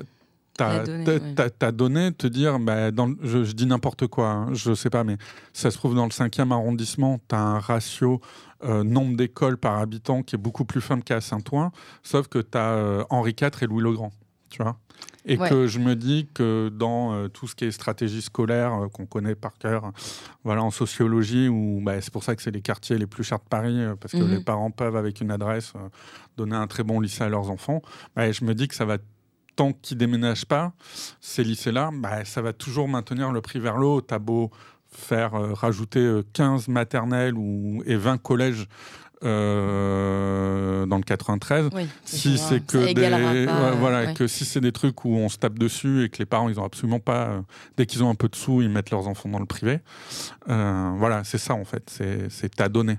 [0.56, 5.16] ta donné, te dire, bah, dans, je, dis n'importe quoi, hein, je sais pas, mais
[5.52, 8.20] ça se trouve dans le 5e arrondissement, tu as un ratio
[8.64, 12.56] euh, nombre d'écoles par habitant qui est beaucoup plus faible qu'à Saint-Ouen, sauf que tu
[12.56, 14.12] as euh, Henri IV et Louis le Grand,
[14.48, 14.78] tu vois.
[15.28, 19.06] Et que je me dis que dans euh, tout ce qui est stratégie scolaire qu'on
[19.06, 19.90] connaît par cœur,
[20.44, 23.40] voilà en sociologie, où bah, c'est pour ça que c'est les quartiers les plus chers
[23.40, 24.30] de Paris, parce que mhm.
[24.30, 25.72] les parents peuvent avec une adresse
[26.36, 27.82] donner un très bon lycée à leurs enfants,
[28.14, 28.98] bah, je me dis que ça va
[29.56, 30.72] tant qu'ils déménagent pas,
[31.20, 34.00] ces lycées-là, bah, ça va toujours maintenir le prix vers le haut.
[34.00, 34.50] T'as beau
[34.96, 38.66] faire euh, rajouter 15 euh, maternelles ou, et 20 collèges
[39.24, 41.70] euh, dans le 93.
[42.04, 43.46] si c'est que des
[43.78, 46.50] voilà que si c'est des trucs où on se tape dessus et que les parents
[46.50, 47.42] ils ont absolument pas
[47.78, 49.80] dès qu'ils ont un peu de sous ils mettent leurs enfants dans le privé.
[50.46, 52.98] voilà c'est ça en fait c'est ta donnée.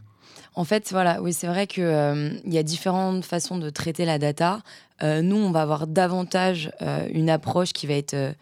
[0.57, 4.17] En fait, voilà, oui, c'est vrai qu'il euh, y a différentes façons de traiter la
[4.17, 4.61] data.
[5.03, 8.35] Euh, nous, on va avoir davantage euh, une approche qui va être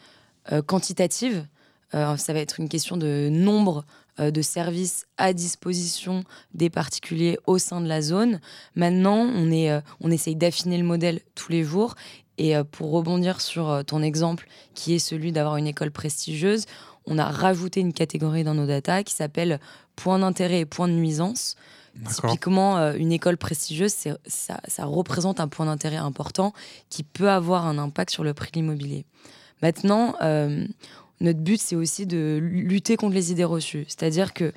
[0.67, 1.47] quantitative.
[1.91, 3.83] ça va être une question de nombre
[4.19, 8.39] de services à disposition des particuliers au sein de la zone.
[8.75, 11.95] Maintenant, on, est, on essaye d'affiner le modèle tous les jours.
[12.37, 16.65] Et pour rebondir sur ton exemple, qui est celui d'avoir une école prestigieuse,
[17.07, 19.59] on a rajouté une catégorie dans nos data qui s'appelle
[19.95, 21.55] point d'intérêt et point de nuisance.
[22.09, 23.93] Typiquement, euh, une école prestigieuse,
[24.25, 26.53] ça, représente un point d'intérêt important
[26.89, 29.05] qui peut avoir un impact sur le prix de l'immobilier.
[29.61, 30.65] Maintenant, euh,
[31.21, 33.85] notre but, c'est aussi de lutter contre les idées reçues.
[33.87, 34.51] C'est-à-dire que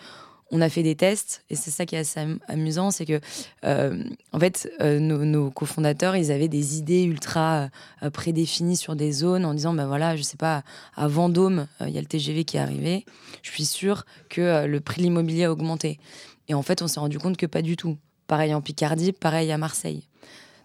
[0.50, 3.20] on a fait des tests et c'est ça qui est assez amusant, c'est que
[3.66, 7.68] euh, en fait nos, cofondateurs ils avaient des idées ultra
[8.14, 10.62] prédéfinies sur des zones en disant ben voilà je sais pas
[10.96, 13.04] à Vendôme il y a le TGV qui est arrivé,
[13.42, 16.00] je suis sûr que le prix de l'immobilier a augmenté
[16.48, 17.98] et en fait on s'est rendu compte que pas du tout.
[18.26, 20.04] Pareil en Picardie, pareil à Marseille.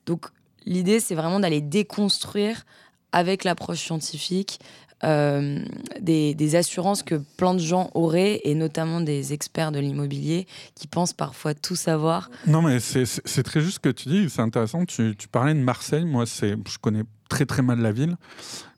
[0.06, 0.28] Donc
[0.66, 2.66] l'idée c'est vraiment d'aller déconstruire
[3.12, 4.60] avec l'approche scientifique
[5.04, 5.60] euh,
[6.00, 11.14] des, assurances que plein de gens auraient, et notamment des experts de l'immobilier qui pensent
[11.14, 12.30] parfois tout savoir.
[12.48, 14.86] Non, mais c'est très juste ce que tu dis, c'est intéressant.
[14.86, 18.16] Tu, parlais de Marseille, moi je connais très très mal la ville,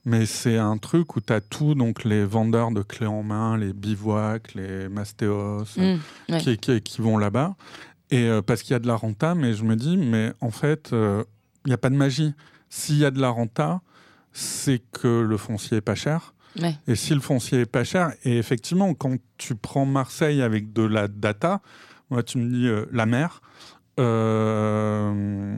[0.05, 3.57] mais c'est un truc où tu as tout, donc les vendeurs de clés en main,
[3.57, 7.55] les bivouacs, les mastéos, mmh, qui, vont là-bas.
[8.11, 10.51] Et euh, parce qu'il y a de la renta, mais je me dis, mais en
[10.51, 11.25] fait, euh,
[11.65, 12.33] il n'y a pas de magie.
[12.69, 13.81] S'il y a de la renta,
[14.31, 16.33] c'est que le foncier est pas cher.
[16.87, 20.83] Et si le foncier est pas cher, et effectivement, quand tu prends Marseille avec de
[20.83, 21.61] la data,
[22.09, 23.41] moi tu me dis euh, la mer,
[23.99, 25.57] euh,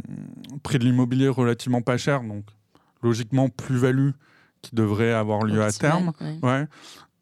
[0.63, 2.45] prix de l'immobilier relativement pas cher, donc
[3.01, 4.11] logiquement plus-value
[4.61, 6.11] qui devrait avoir lieu à terme.
[6.41, 6.67] Ouais.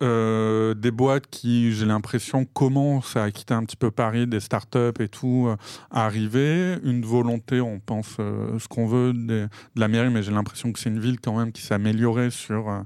[0.01, 4.99] Euh, des boîtes qui, j'ai l'impression, commencent à quitter un petit peu Paris, des startups
[4.99, 5.55] et tout, euh,
[5.89, 6.77] arriver.
[6.83, 10.79] Une volonté, on pense euh, ce qu'on veut de, la mairie, mais j'ai l'impression que
[10.79, 12.83] c'est une ville quand même qui s'est améliorée sur,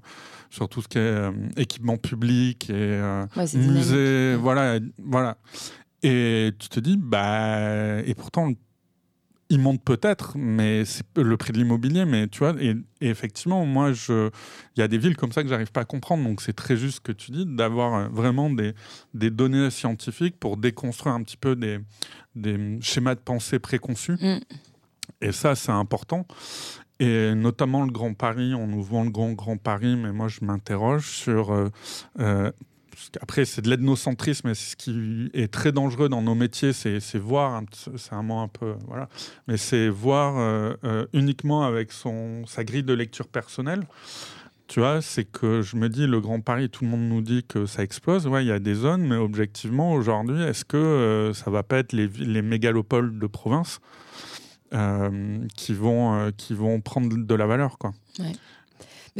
[0.51, 3.01] sur tout ce qui est équipement public et
[3.55, 4.35] musée.
[4.35, 5.37] Voilà, voilà.
[6.03, 8.51] Et tu te dis, bah, et pourtant,
[9.49, 12.05] il monte peut-être, mais c'est le prix de l'immobilier.
[12.05, 14.29] Mais tu vois, et, effectivement, moi, je,
[14.75, 16.23] il y a des villes comme ça que j'arrive pas à comprendre.
[16.23, 18.73] Donc, c'est très juste ce que tu dis, d'avoir euh, vraiment des,
[19.13, 21.79] des données scientifiques pour déconstruire un petit peu des,
[22.35, 24.17] des schémas de pensée préconçus.
[24.21, 24.39] Mm.
[25.21, 26.25] Et ça, c'est important.
[26.99, 30.43] Et notamment le Grand Paris, on nous vend le Grand Grand Paris, mais moi je
[30.43, 31.69] m'interroge sur euh,
[32.19, 32.51] euh,
[33.21, 37.61] après, c'est de l'ethnocentrisme, mais ce qui est très dangereux dans nos métiers, c'est voir,
[37.95, 39.09] c'est un mot un peu, voilà,
[39.47, 43.83] mais c'est voir euh, euh, uniquement avec son, sa grille de lecture personnelle.
[44.67, 47.43] Tu vois, c'est que je me dis, le Grand Paris, tout le monde nous dit
[47.43, 48.27] que ça explose.
[48.27, 51.77] Ouais, il y a des zones, mais objectivement, aujourd'hui, est-ce que euh, ça va pas
[51.77, 53.79] être les, les mégalopoles de province
[55.55, 57.91] qui, vont, qui vont prendre de la valeur, quoi?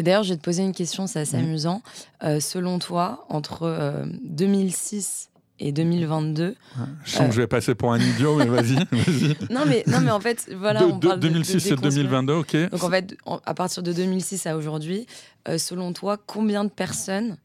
[0.03, 1.81] D'ailleurs, je vais te poser une question, c'est assez amusant.
[2.23, 6.55] Euh, selon toi, entre 2006 euh, et 2022.
[7.03, 8.75] je sens que je vais passer pour un idiot, mais vas-y.
[9.49, 10.85] non, mais, non, mais en fait, voilà.
[10.85, 12.69] on parle 2006 et 2022, ok.
[12.69, 15.05] Donc en fait, à partir de 2006 à aujourd'hui,
[15.47, 17.38] euh, selon toi, combien de personnes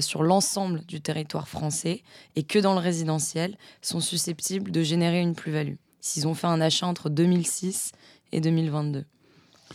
[0.00, 2.02] sur l'ensemble du territoire français
[2.34, 5.76] et que dans le résidentiel sont susceptibles de générer une plus-value?
[6.00, 7.92] S'ils ont fait un achat entre 2006
[8.32, 9.04] et 2022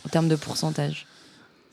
[0.04, 1.06] en termes de pourcentage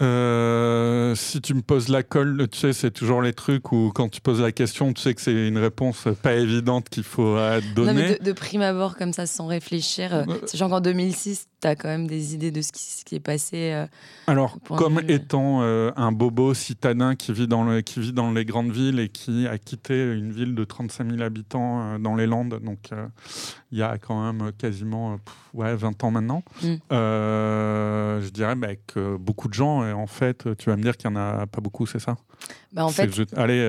[0.02, 4.10] euh, si tu me poses la colle, tu sais, c'est toujours les trucs où quand
[4.10, 7.36] tu poses la question, tu sais que c'est une réponse pas évidente qu'il faut
[7.76, 7.94] donner.
[7.94, 11.76] Non, mais de, prime abord, comme ça, sans réfléchir, euh, sachant qu'en 2006, tu as
[11.76, 13.74] quand même des idées de ce qui, est passé.
[13.74, 13.86] Euh,
[14.26, 18.72] Alors, comme étant un bobo citadin qui vit, dans le, qui vit dans les grandes
[18.72, 22.90] villes et qui a quitté une ville de 35 000 habitants dans les Landes, donc
[23.72, 25.20] il y a quand même quasiment
[25.54, 26.76] ouais, 20 ans maintenant, mm.
[26.90, 31.18] je dirais bah, que beaucoup de gens en fait, tu vas me dire qu'il n'y
[31.18, 32.18] en a pas beaucoup, c'est ça?
[32.74, 33.10] Bah, en fait...
[33.36, 33.60] Allez,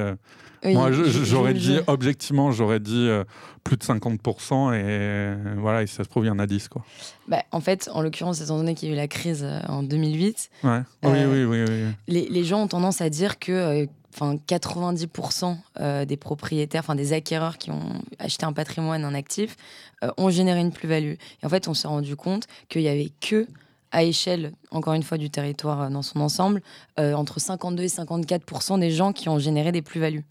[0.64, 3.24] euh, moi j'aurais dit, objectivement, j'aurais dit euh,
[3.64, 6.68] plus de 50%, et voilà, et ça se trouve, il y en a 10.
[6.68, 6.84] Quoi.
[7.28, 9.82] Bah, en fait, en l'occurrence, étant donné qu'il y a eu la crise euh, en
[9.82, 10.70] 2008, oui,
[11.04, 11.64] oui, oui,
[12.06, 17.58] Les, les, gens ont tendance à dire que enfin 90% des propriétaires, enfin des acquéreurs
[17.58, 19.56] qui ont acheté un patrimoine, un actif,
[20.18, 21.14] ont généré une plus-value.
[21.42, 23.46] Et en fait, on s'est rendu compte qu'il y avait que
[23.92, 26.62] à échelle, encore une fois, du territoire euh, dans son ensemble,
[26.98, 30.24] euh, entre 52 et 54 des gens qui ont généré des plus-values.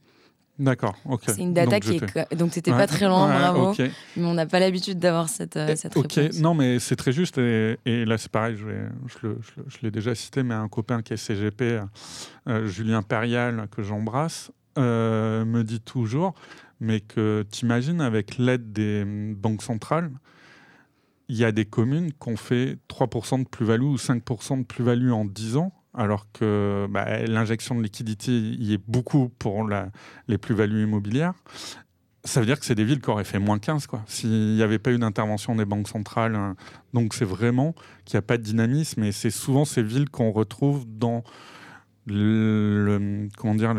[0.60, 1.24] D'accord, ok.
[1.28, 2.36] C'est une data qui est.
[2.36, 3.74] Donc, c'était pas très loin, bravo.
[4.17, 7.38] Mais on n'a pas l'habitude d'avoir cette, euh, cette Ok, non, mais c'est très juste.
[7.38, 9.30] Et, là, c'est pareil, je,
[9.67, 11.80] je, l'ai déjà cité, mais un copain qui est CGP,
[12.65, 16.36] Julien Perial, que j'embrasse, me dit toujours
[16.82, 20.12] mais que tu imagines avec l'aide des banques centrales,
[21.32, 25.12] il y a des communes qui ont fait 3% de plus-value ou 5% de plus-value
[25.12, 29.65] en 10 ans, alors que bah, l'injection de liquidité y est beaucoup pour
[30.28, 31.34] les plus-values immobilières.
[32.26, 34.62] Ça veut dire que c'est des villes qui auraient fait moins 15, quoi, s'il n'y
[34.62, 36.36] avait pas eu d'intervention des banques centrales.
[36.36, 36.58] Hein.
[36.94, 40.32] Donc c'est vraiment qu'il n'y a pas de dynamisme, et c'est souvent ces villes qu'on
[40.32, 41.24] retrouve dans
[42.07, 43.75] le, comment dire,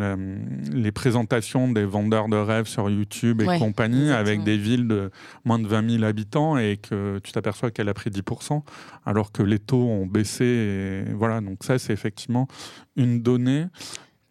[0.72, 5.10] les présentations des vendeurs de rêves sur YouTube et compagnie avec des villes de
[5.44, 8.62] moins de 20 000 habitants et que tu t'aperçois qu'elle a pris 10%
[9.04, 10.44] alors que les taux ont baissé.
[10.44, 12.46] Et voilà, donc ça, c'est effectivement
[12.96, 13.66] une donnée.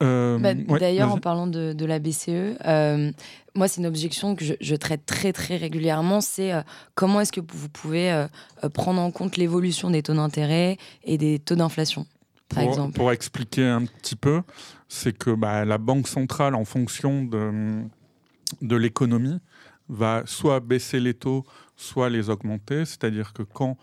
[0.02, 2.30] Euh, Bah, ouais, D'ailleurs, en parlant de, de la BCE,
[2.66, 3.12] euh,
[3.56, 6.22] moi, c'est une objection que je, je traite très, très régulièrement.
[6.22, 6.62] C'est euh,
[6.96, 8.26] comment est-ce que vous pouvez
[8.74, 12.06] prendre en compte l'évolution des taux d'intérêt et des taux d'inflation,
[12.54, 12.94] par pour, exemple.
[12.94, 14.42] pour expliquer un petit peu,
[14.88, 17.82] c'est que bah, la Banque centrale, en fonction de,
[18.62, 19.40] de l'économie,
[19.90, 21.44] va soit baisser les taux,
[21.76, 22.86] soit les augmenter.
[22.86, 23.78] C'est-à-dire que quand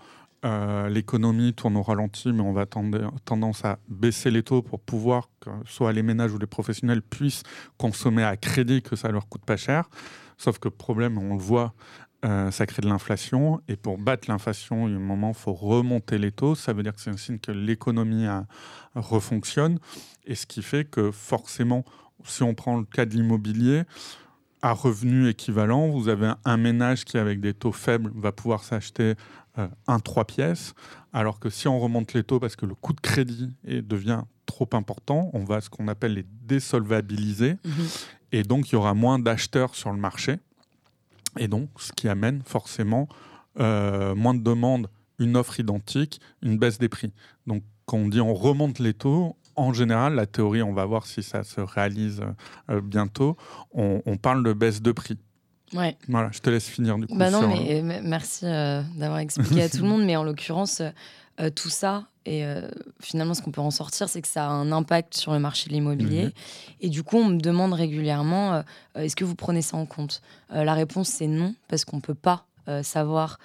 [0.45, 4.81] euh, l'économie tourne au ralenti, mais on va tendre- tendance à baisser les taux pour
[4.81, 7.43] pouvoir que soit les ménages ou les professionnels puissent
[7.77, 9.91] consommer à crédit, que ça leur coûte pas cher.
[10.37, 11.75] Sauf que problème, on le voit,
[12.25, 13.61] euh, ça crée de l'inflation.
[13.69, 16.55] Et pour battre l'inflation, il y a un moment, il faut remonter les taux.
[16.55, 18.47] Ça veut dire que c'est un signe que l'économie a-
[18.95, 19.79] refonctionne.
[20.27, 21.85] Et ce qui fait que forcément,
[22.25, 23.83] si on prend le cas de l'immobilier,
[24.61, 28.65] à revenu équivalent, vous avez un, un ménage qui, avec des taux faibles, va pouvoir
[28.65, 29.15] s'acheter
[29.59, 30.75] euh, un 3 pièces.
[31.13, 34.23] Alors que si on remonte les taux parce que le coût de crédit est- devient
[34.47, 37.53] trop important, on va à ce qu'on appelle les désolvabiliser.
[37.65, 37.87] Mhm.
[38.33, 40.39] Et donc, il y aura moins d'acheteurs sur le marché.
[41.39, 43.09] Et donc, ce qui amène forcément
[43.61, 47.13] euh, moins de demandes, une offre identique, une baisse des prix.
[47.47, 51.07] Donc, quand on dit on remonte les taux, en général, la théorie, on va voir
[51.07, 52.21] si ça se réalise
[52.71, 53.37] euh, bientôt,
[53.73, 55.19] on, on parle de baisse de prix.
[55.75, 55.97] Ouais.
[56.09, 57.17] Voilà, je te laisse finir du coup.
[57.17, 60.05] Bah non, sur- mais euh, merci euh, d'avoir expliqué à tout le monde.
[60.05, 60.81] Mais en l'occurrence,
[61.41, 62.69] euh, tout ça, et euh,
[63.01, 65.69] finalement, ce qu'on peut en sortir, c'est que ça a un impact sur le marché
[65.69, 66.25] de l'immobilier.
[66.25, 66.33] Mhm.
[66.81, 68.63] Et du coup, on me demande régulièrement euh,
[68.97, 70.21] est-ce que vous prenez ça en compte?
[70.51, 72.45] La réponse, c'est non, parce qu'on ne peut pas
[72.83, 73.39] savoir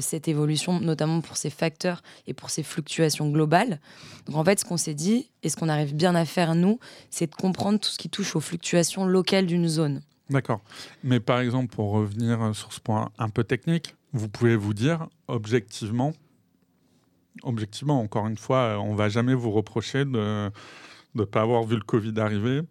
[0.00, 3.80] cette évolution, notamment pour ces facteurs et pour ces fluctuations globales.
[4.26, 6.78] Donc en fait, ce qu'on s'est dit, et ce qu'on arrive bien à faire, nous,
[7.08, 10.02] c'est de comprendre tout ce qui touche aux fluctuations locales d'une zone.
[10.28, 10.60] D'accord.
[11.04, 15.06] Mais par exemple, pour revenir sur ce point un peu technique, vous pouvez vous dire
[15.28, 16.12] objectivement,
[17.42, 20.50] objectivement, encore une fois, euh, on va jamais vous reprocher de
[21.14, 22.62] ne pas avoir vu le Covid arriver,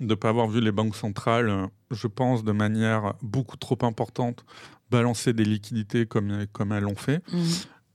[0.00, 3.78] de ne pas avoir vu les banques centrales, euh, je pense, de manière beaucoup trop
[3.82, 4.44] importante,
[4.90, 7.22] balancer des liquidités comme, comme elles l'ont fait.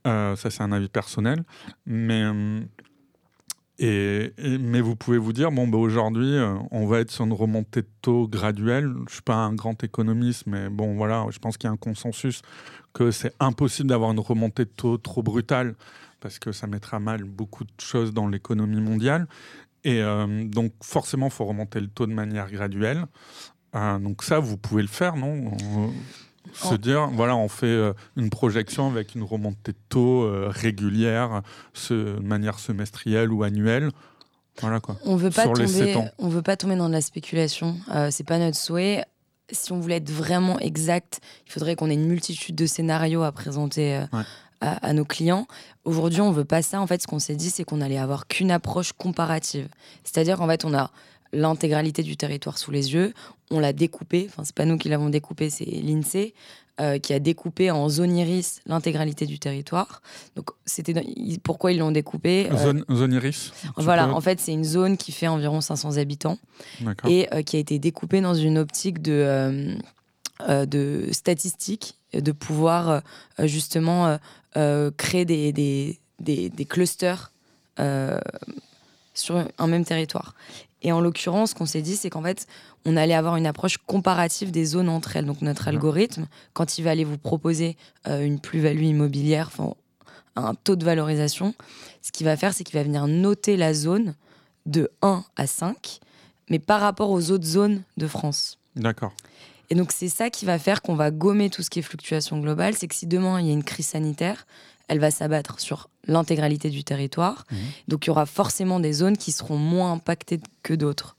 [0.05, 1.43] Euh, ça, c'est un avis personnel.
[1.85, 2.61] Mais, euh,
[3.79, 7.25] et, et- mais vous pouvez vous dire, bon, bah, aujourd'hui, euh, on va être sur
[7.25, 8.85] une remontée de taux graduelle.
[8.95, 11.73] Je ne suis pas un grand économiste, mais bon, voilà, je pense qu'il y a
[11.73, 12.41] un consensus
[12.93, 15.75] que c'est impossible d'avoir une remontée de taux trop brutale
[16.19, 19.27] parce que ça mettra mal beaucoup de choses dans l'économie mondiale.
[19.83, 23.05] Et euh, donc, forcément, il faut remonter le taux de manière graduelle.
[23.75, 25.51] Euh, donc ça, vous pouvez le faire, non?
[26.53, 31.41] Se dire, voilà, on fait euh, une projection avec une remontée de taux régulière,
[31.89, 33.91] de manière semestrielle ou annuelle.
[34.61, 34.97] Voilà quoi.
[35.05, 37.77] On veut pas sur tomber, on veut pas tomber dans de la spéculation.
[37.93, 39.05] Euh, c'est pas notre souhait.
[39.51, 43.31] Si on voulait être vraiment exact, il faudrait qu'on ait une multitude de scénarios à
[43.31, 44.23] présenter euh, Ouais.
[44.61, 45.47] À, à nos clients.
[45.85, 46.81] Aujourd'hui, on veut pas ça.
[46.81, 49.67] En fait, ce qu'on s'est dit, c'est qu'on allait avoir qu'une approche comparative.
[50.03, 50.91] C'est-à-dire qu'en fait, on a
[51.33, 53.13] l'intégralité du territoire sous les yeux.
[53.51, 54.27] On l'a découpé.
[54.29, 56.33] Enfin, c'est pas nous qui l'avons découpé, c'est l'Insee.
[56.79, 60.03] euh, qui a découpé en zone iris l'intégralité du territoire.
[60.35, 60.93] Donc, c'était
[61.43, 62.49] pourquoi ils l'ont découpé.
[62.51, 65.97] euh, Zone, zone iris voilà, peux- en fait, c'est une zone qui fait environ 500
[65.97, 66.37] habitants
[67.09, 69.75] et euh, qui a été découpée dans une optique de,
[70.47, 73.01] de statistiques, de pouvoir
[73.39, 74.17] justement
[74.97, 77.31] créer des, des, des- des clusters
[77.79, 78.19] euh,
[79.13, 80.33] sur un même territoire.
[80.83, 82.47] Et en l'occurrence, ce qu'on s'est dit, c'est qu'en fait,
[82.85, 85.25] on allait avoir une approche comparative des zones entre elles.
[85.25, 85.75] Donc notre Mhm.
[85.75, 89.49] algorithme, quand il va aller vous proposer euh, une plus-value immobilière,
[90.35, 91.55] un taux de valorisation,
[92.03, 94.13] ce qu'il va faire, c'est qu'il va venir noter la zone
[94.67, 95.99] de 1 à 5,
[96.49, 98.59] mais par rapport aux autres zones de France.
[98.75, 99.13] D'accord.
[99.69, 102.39] Et donc c'est ça qui va faire qu'on va gommer tout ce qui est fluctuation
[102.39, 104.45] globale, c'est que si demain il y a une crise sanitaire,
[104.87, 107.45] elle va s'abattre sur l'intégralité du territoire.
[107.51, 107.57] Mhm.
[107.89, 111.15] Donc il y aura forcément des zones qui seront moins impactées que d'autres.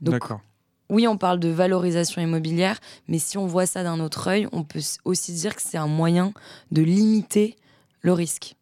[0.00, 0.40] D'accord.
[0.88, 4.62] Oui, on parle de valorisation immobilière, mais si on voit ça d'un autre œil, on
[4.62, 6.34] peut aussi dire que c'est un moyen
[6.70, 7.56] de limiter
[8.02, 8.56] le risque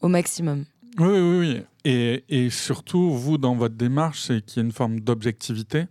[0.00, 0.64] au maximum.
[0.98, 1.62] Oui, oui, oui.
[1.84, 5.86] Et, et surtout, vous, dans votre démarche, c'est qu'il y a une forme d'objectivité.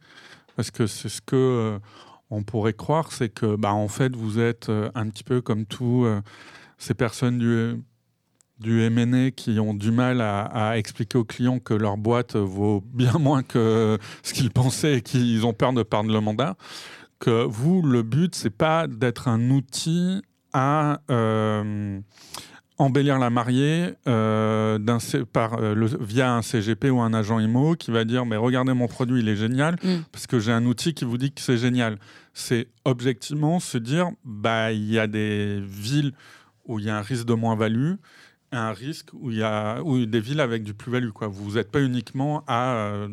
[0.55, 1.79] Parce que c'est ce que euh,
[2.29, 5.65] on pourrait croire, c'est que, bah, en fait, vous êtes euh, un petit peu comme
[5.65, 6.21] tous euh,
[6.77, 7.83] ces personnes du,
[8.59, 12.81] du M&A qui ont du mal à, à expliquer aux clients que leur boîte vaut
[12.93, 16.55] bien moins que ce qu'ils pensaient et qu'ils ont peur de perdre le mandat.
[17.19, 20.21] Que vous, le but, c'est pas d'être un outil
[20.55, 21.99] à euh,
[22.77, 24.77] embellir la mariée euh,
[25.31, 28.73] par, euh, le- via un CGP ou un agent IMO qui va dire mais regardez
[28.73, 29.99] mon produit il est génial Mm.
[30.11, 31.97] parce que j'ai un outil qui vous dit que c'est génial
[32.33, 36.11] c'est objectivement se dire bah il y a des villes
[36.65, 37.93] où il y a un risque de moins-value
[38.51, 41.53] et un risque où il y a ou des villes avec du plus-value quoi vous
[41.55, 43.07] n'êtes pas uniquement à euh,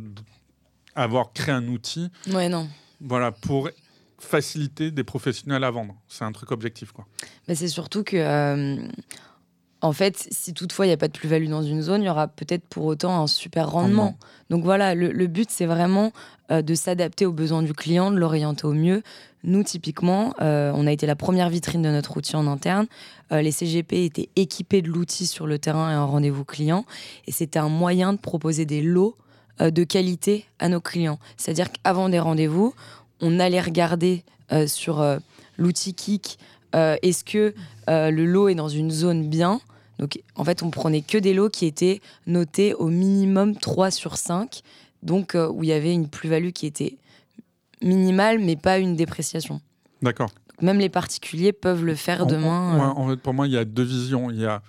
[0.95, 2.11] avoir créé un outil.
[2.31, 2.69] Ouais, non.
[3.01, 3.71] Voilà, pour
[4.19, 5.95] faciliter des professionnels à vendre.
[6.07, 7.07] C'est un truc objectif, quoi.
[7.49, 8.77] Mais c'est surtout que,
[9.83, 12.11] en fait, si toutefois il n'y a pas de plus-value dans une zone, il y
[12.11, 14.17] aura peut-être pour autant un super rendement.
[14.49, 16.13] Donc voilà, le, but, c'est vraiment
[16.51, 19.03] euh, de s'adapter aux besoins du client, de l'orienter au mieux.
[19.45, 22.87] Nous, typiquement, euh, on a été la première vitrine de notre outil en interne.
[23.31, 26.85] les CGP étaient équipés de l'outil sur le terrain et en rendez-vous client.
[27.27, 29.17] Et c'était un moyen de proposer des lots
[29.59, 31.19] de qualité à nos clients.
[31.37, 32.75] C'est-à-dire qu'avant des rendez-vous,
[33.23, 35.19] on allait regarder euh, sur euh,
[35.57, 36.39] l'outil Kik
[36.75, 37.55] euh, est-ce que
[37.89, 39.61] le lot est dans une zone bien.
[39.99, 44.17] Donc en fait, on prenait que des lots qui étaient notés au minimum 3 sur
[44.17, 44.63] 5,
[45.03, 46.97] donc où il y avait une plus-value qui était
[47.83, 49.61] minimale, mais pas une dépréciation.
[50.01, 50.31] D'accord.
[50.61, 52.93] Même les particuliers peuvent le faire demain.
[52.97, 54.31] en fait, pour moi, il y a deux visions.
[54.31, 54.63] Il y a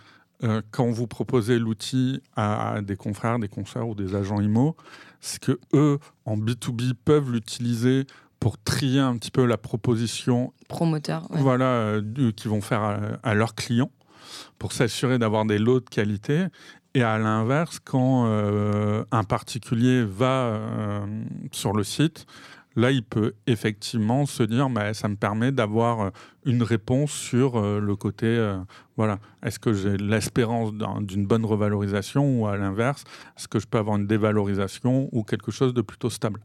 [0.72, 4.76] quand vous proposez l'outil à, des confrères, des consoeurs ou des agents IMO,
[5.22, 8.06] c'est que eux, en B2B, peuvent l'utiliser
[8.40, 13.56] pour trier un petit peu la proposition promoteur voilà euh, qu'ils vont faire à, leurs
[13.56, 13.90] clients
[14.60, 16.46] pour s'assurer d'avoir des lots de qualité
[16.94, 21.06] et à l'inverse quand euh, un particulier va euh,
[21.52, 22.26] sur le site
[22.76, 26.12] là il peut effectivement se dire mais ça me permet d'avoir
[26.46, 28.52] une réponse sur le côté
[28.98, 30.72] voilà est-ce que j'ai l'espérance
[31.02, 33.04] d'une bonne revalorisation ou à l'inverse
[33.38, 36.40] est-ce que je peux avoir une dévalorisation ou quelque chose de plutôt stable?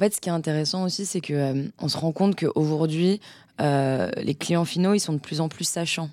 [0.00, 3.20] En fait, ce qui est intéressant aussi, c'est que euh, on se rend compte qu'aujourd'hui,
[3.60, 6.08] euh, les clients finaux, ils sont de plus en plus sachants.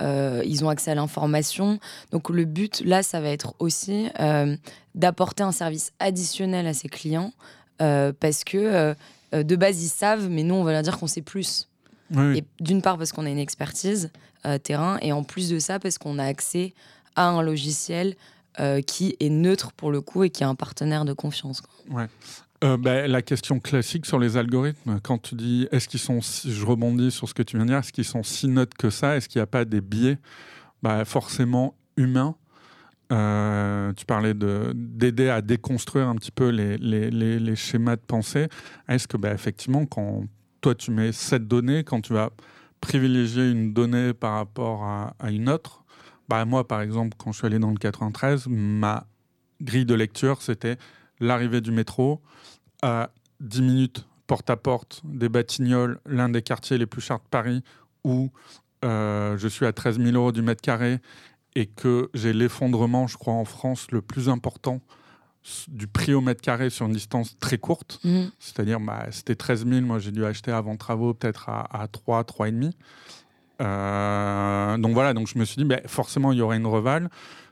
[0.00, 1.78] Euh, ils ont accès à l'information.
[2.10, 4.08] Donc le but, là, ça va être aussi
[4.94, 7.32] d'apporter un service additionnel à ces clients
[7.78, 8.94] parce que
[9.32, 11.68] de base, ils savent, mais nous, on va leur dire qu'on sait plus.
[12.60, 14.10] D'une part parce qu'on a une expertise
[14.62, 16.74] terrain et en plus de ça parce qu'on a accès
[17.14, 18.16] à un logiciel
[18.86, 21.62] qui est neutre pour le coup et qui est un partenaire de confiance.
[21.90, 22.06] Ouais.
[22.62, 26.66] Euh, bah, la question classique sur les algorithmes, quand tu dis est-ce qu'ils sont, je
[26.66, 29.16] rebondis sur ce que tu viens de dire, est-ce qu'ils sont si neutres que ça
[29.16, 30.18] Est-ce qu'il n'y a pas des biais?
[30.82, 32.36] Bah, forcément humains
[33.12, 38.48] euh, tu parlais d'aider à déconstruire un petit peu les, schémas de pensée.
[38.88, 40.24] Est-ce que, bah, effectivement, quand
[40.60, 42.30] toi tu mets cette donnée, quand tu vas
[42.80, 45.84] privilégier une donnée par rapport à, à une autre,
[46.28, 49.06] bah, moi par exemple, quand je suis allé dans le 93, ma
[49.60, 50.78] grille de lecture c'était
[51.20, 52.20] l'arrivée du métro,
[52.82, 53.10] à
[53.40, 57.62] 10 minutes porte à porte des Batignolles, l'un des quartiers les plus chers de Paris,
[58.04, 58.30] où
[58.84, 61.00] euh, je suis à 13 000 euros du mètre carré
[61.54, 64.80] et que j'ai l'effondrement, je crois, en France le plus important
[65.68, 67.98] du prix au mètre carré sur une distance très courte.
[68.04, 68.26] Mmh.
[68.38, 72.22] C'est-à-dire, bah, c'était 13 000, moi j'ai dû acheter avant travaux peut-être à, à 3,
[72.22, 72.72] 3,5.
[73.60, 77.08] Euh, donc voilà, donc je me suis dit, bah, forcément, il y aurait une reval.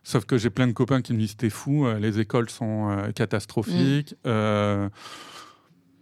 [0.08, 2.88] Sauf que j'ai plein de copains qui me disent T'es fou, euh, les écoles sont
[2.90, 4.12] euh, catastrophiques.
[4.12, 4.28] Mm.
[4.28, 4.88] Euh,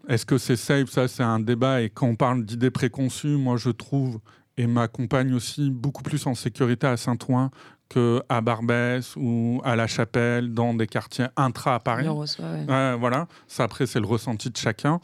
[0.08, 0.90] est-ce que c'est safe?
[0.90, 1.82] Ça, c'est un débat.
[1.82, 4.20] Et quand on parle d'idées préconçues, moi, je trouve,
[4.56, 7.50] et ma compagne aussi, beaucoup plus en sécurité à Saint-Ouen
[7.88, 12.06] qu'à Barbès ou à La Chapelle, dans des quartiers intra à Paris.
[12.98, 15.00] voilà, ça après c'est le ressenti de chacun.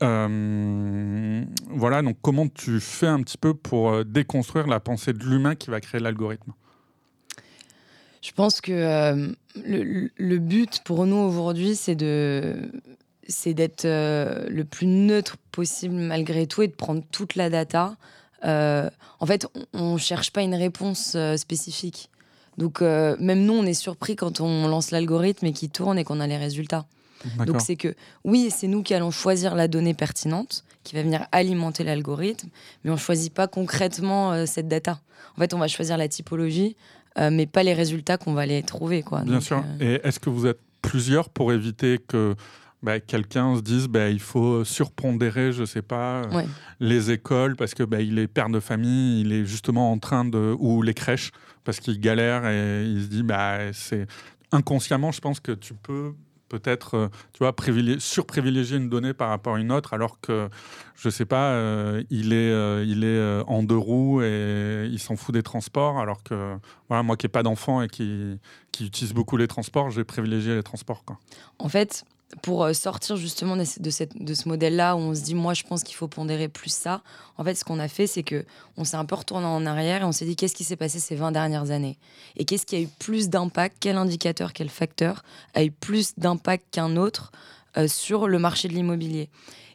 [0.00, 5.70] Voilà, donc comment tu fais un petit peu pour déconstruire la pensée de l'humain qui
[5.70, 6.52] va créer l'algorithme?
[8.24, 12.70] Je pense que euh, le, but pour nous aujourd'hui, c'est de
[13.28, 17.96] c'est d'être euh, le plus neutre possible malgré tout et de prendre toute la data.
[18.46, 18.88] Euh,
[19.20, 22.08] en fait, on ne cherche pas une réponse spécifique.
[22.56, 26.20] Donc, même nous, on est surpris quand on lance l'algorithme et qu'il tourne et qu'on
[26.20, 26.86] a les résultats.
[27.46, 27.94] Donc, c'est que
[28.24, 32.48] oui, c'est nous qui allons choisir la donnée pertinente qui va venir alimenter l'algorithme,
[32.84, 35.00] mais on ne choisit pas concrètement cette data.
[35.36, 36.76] En fait, on va choisir la typologie,
[37.18, 39.02] euh, mais pas les résultats qu'on va aller trouver.
[39.02, 39.22] Quoi.
[39.22, 39.64] Bien sûr.
[39.80, 42.34] Euh, Et est-ce que vous êtes plusieurs pour éviter que
[42.82, 46.42] bah, quelqu'un se dise bah, il faut surpondérer, je sais pas, euh,
[46.80, 50.24] les écoles parce que bah, il est père de famille, il est justement en train
[50.24, 51.30] de ou les crèches
[51.62, 54.06] parce qu'il galère et il se dit bah c'est
[54.52, 56.12] inconsciemment, je pense que tu peux
[56.58, 57.54] peut-être, euh, tu vois,
[57.98, 60.48] surprivilégier une donnée par rapport à une autre, alors que,
[60.94, 65.16] je sais pas, euh, il est, euh, il est en deux roues et il s'en
[65.16, 66.56] fout des transports, alors que,
[66.88, 68.38] voilà, moi qui n'ai pas d'enfant et qui,
[68.70, 71.04] qui utilise beaucoup les transports, j'ai privilégié les transports.
[71.04, 71.18] Quoi.
[71.58, 72.04] En fait,
[72.42, 75.62] pour euh, sortir justement de, cette, de ce modèle-là où on se dit, moi, je
[75.62, 77.02] pense qu'il faut pondérer plus ça.
[77.36, 78.44] En fait, ce qu'on a fait, c'est que
[78.76, 80.98] on s'est un peu retourné en arrière et on s'est dit, qu'est-ce qui s'est passé
[80.98, 81.98] ces 20 dernières années?
[82.36, 83.76] Et qu'est-ce qui a eu plus d'impact?
[83.80, 85.22] Quel indicateur, quel facteur
[85.54, 87.32] a eu plus d'impact qu'un autre
[87.76, 89.28] euh, sur le marché de l'immobilier?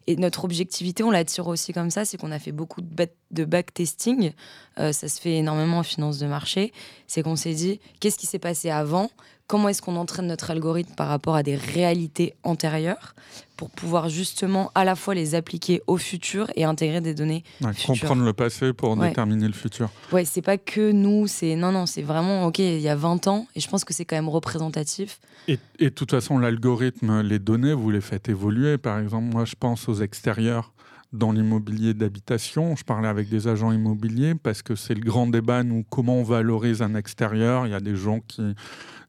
[0.07, 3.45] Et notre objectivité, on la tire aussi comme ça, c'est qu'on a fait beaucoup de
[3.45, 4.31] backtesting.
[4.79, 6.73] Euh, ça se fait énormément en finance de marché.
[7.05, 9.11] C'est qu'on s'est dit, qu'est-ce qui s'est passé avant
[9.49, 13.15] comment est-ce qu'on entraîne notre algorithme par rapport à des réalités antérieures
[13.57, 17.43] pour pouvoir justement à la fois les appliquer au futur et intégrer des données
[17.85, 19.89] comprendre le passé pour déterminer le futur.
[20.11, 23.27] Ouais, c'est pas que nous, c'est non non, c'est vraiment OK, il y a 20
[23.27, 25.19] ans et je pense que c'est quand même représentatif.
[25.47, 28.77] Et, et de toute façon, l'algorithme, les données, vous les faites évoluer.
[28.77, 30.71] Par exemple, moi, je pense aux extérieurs
[31.11, 32.75] dans l'immobilier d'habitation.
[32.75, 36.23] Je parlais avec des agents immobiliers parce que c'est le grand débat, nous, comment on
[36.23, 37.65] valorise un extérieur.
[37.65, 38.53] Il y a des gens qui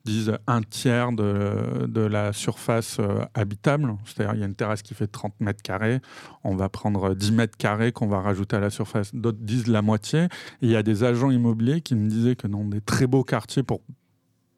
[0.05, 3.97] disent un tiers de, de la surface euh, habitable.
[4.05, 6.01] C'est-à-dire, il y a une terrasse qui fait 30 mètres carrés.
[6.45, 9.15] On va prendre 10 mètres carrés qu'on va rajouter à la surface.
[9.15, 10.29] D'autres disent la moitié.
[10.63, 13.63] Il y a des agents immobiliers qui me disaient que dans des très beaux quartiers,
[13.63, 13.83] pour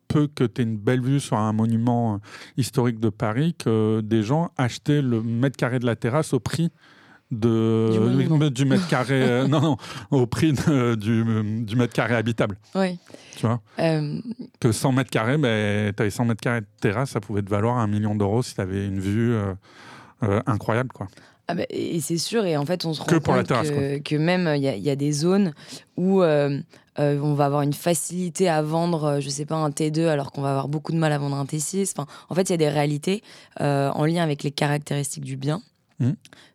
[0.09, 2.21] peu que tu aies une belle vue sur un monument
[2.57, 6.71] historique de Paris, que des gens achetaient le mètre carré de la terrasse au prix
[7.33, 9.77] de, du, mètre carré, euh, non, non,
[10.11, 12.59] au prix du, du, mètre carré habitable.
[12.75, 12.99] Oui.
[13.37, 14.19] Tu vois euh,
[14.61, 17.51] Que 100 mètres carrés, ben, tu avais 100 mètres carrés de terrasse, ça pouvait te
[17.51, 20.91] valoir un million d'euros si tu avais une vue euh, incroyable.
[20.93, 21.09] quoi.
[21.49, 24.17] Ah ben, et c'est sûr, et en fait, on se rend que compte que, que,
[24.17, 25.55] même il y, y, a des zones
[25.97, 30.43] où on va avoir une facilité à vendre, je sais pas, un T2 alors qu'on
[30.43, 31.93] va avoir beaucoup de mal à vendre un T6.
[31.97, 33.23] Enfin, en fait, il y a des réalités
[33.59, 35.63] en lien avec les caractéristiques du bien.
[36.03, 36.15] Mmh.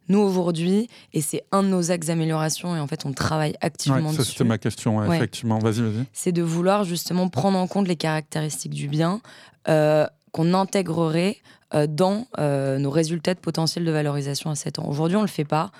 [0.09, 4.11] Nous, aujourd'hui, et c'est un de nos axes d'amélioration, et en fait, on travaille activement
[4.11, 4.31] dessus.
[4.31, 5.59] C'était ma question, effectivement.
[5.59, 6.05] Vas-y, vas-y.
[6.13, 9.21] C'est de vouloir justement prendre en compte les caractéristiques du bien
[9.67, 11.37] euh, qu'on intégrerait
[11.73, 14.87] euh, dans euh, nos résultats de potentiel de valorisation à 7 ans.
[14.87, 15.71] Aujourd'hui, on ne le fait pas.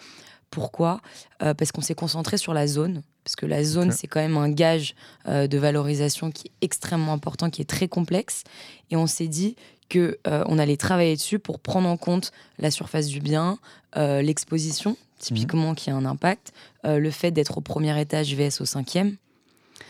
[0.50, 1.02] Pourquoi?
[1.40, 4.50] Parce qu'on s'est concentré sur la zone, parce que la zone, c'est quand même un
[4.50, 4.96] gage
[5.28, 8.46] de valorisation qui est extrêmement important, qui est très complexe.
[8.90, 9.58] Et on s'est dit
[9.90, 13.58] que euh, on allait travailler dessus pour prendre en compte la surface du bien,
[13.96, 16.54] euh, l'exposition, typiquement, qui a un impact,
[16.86, 19.16] euh, le fait d'être au premier étage vs au cinquième.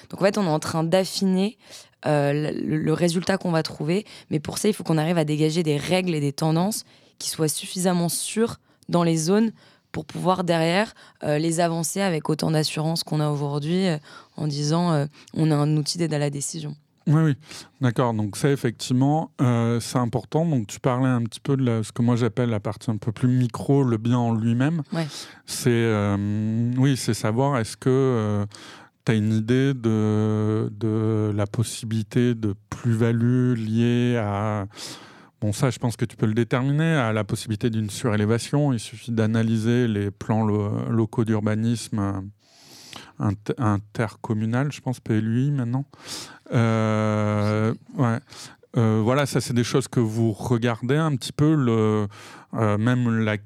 [0.10, 1.58] Donc en fait, on est en train d'affiner
[2.06, 5.76] le, résultat qu'on va trouver, mais pour ça, il faut qu'on arrive à dégager des
[5.76, 6.86] règles et des tendances
[7.20, 9.52] qui soient suffisamment sûres dans les zones
[9.92, 10.94] pour pouvoir derrière
[11.24, 13.88] les avancer avec autant d'assurance qu'on a aujourd'hui
[14.38, 16.76] en disant on a un outil d'aide à la décision.
[17.08, 17.36] Oui, oui,
[17.80, 18.14] d'accord.
[18.14, 20.46] Donc ça, effectivement, euh, c'est important.
[20.46, 23.14] Donc tu parlais un petit peu de ce que moi j'appelle la partie un peu
[23.14, 24.84] plus micro, le bien en lui-même.
[25.46, 28.46] C'est, euh, oui, c'est savoir est-ce que euh,
[29.06, 34.66] tu as une idée de, de la possibilité de plus-value liée à...
[35.40, 38.74] Bon, ça, je pense que tu peux le déterminer, à la possibilité d'une surélévation.
[38.74, 42.24] Il suffit d'analyser les plans locaux d'urbanisme
[43.20, 45.86] intercommunal, je pense, PLUI maintenant.
[46.54, 47.74] Euh.
[48.76, 52.08] Euh, voilà, ça c'est des choses que vous regardez un petit peu, le,
[52.54, 53.38] euh, même la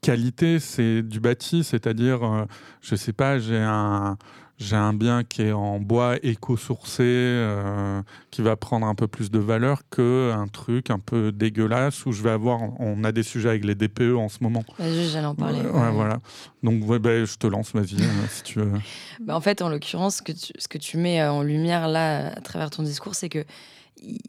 [0.00, 2.46] qualité c'est du bâti, c'est-à-dire,
[2.80, 4.16] je sais pas, j'ai un,
[4.62, 8.00] j'ai un bien qui est en bois éco-sourcé, euh,
[8.30, 12.22] qui va prendre un peu plus de valeur qu'un truc un peu dégueulasse où je
[12.22, 12.60] vais avoir.
[12.80, 14.64] On a des sujets avec les DPE en ce moment.
[14.78, 15.60] J'allais en parler.
[15.62, 16.20] voilà.
[16.62, 18.72] Donc, bah, je te lance, vas-y, hein, si tu veux.
[19.20, 21.86] Bah, en fait, en l'occurrence, ce, que tu, ce que tu mets euh, en lumière
[21.86, 23.44] là, à travers ton discours, c'est qu'il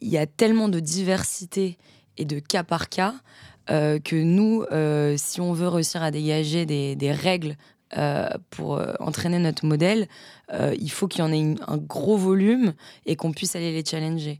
[0.01, 1.77] y a tellement de diversité
[2.17, 3.15] et de cas par cas.
[3.69, 4.65] Euh, que nous,
[5.17, 7.55] si on veut réussir à dégager des, des règles
[7.97, 10.07] euh, pour euh, entraîner notre modèle,
[10.51, 12.73] euh, il faut qu'il y en ait un gros volume
[13.05, 14.39] et qu'on puisse aller les challenger.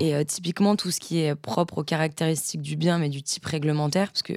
[0.00, 4.08] Et typiquement, tout ce qui est propre aux caractéristiques du bien, mais du type réglementaire,
[4.08, 4.34] parce que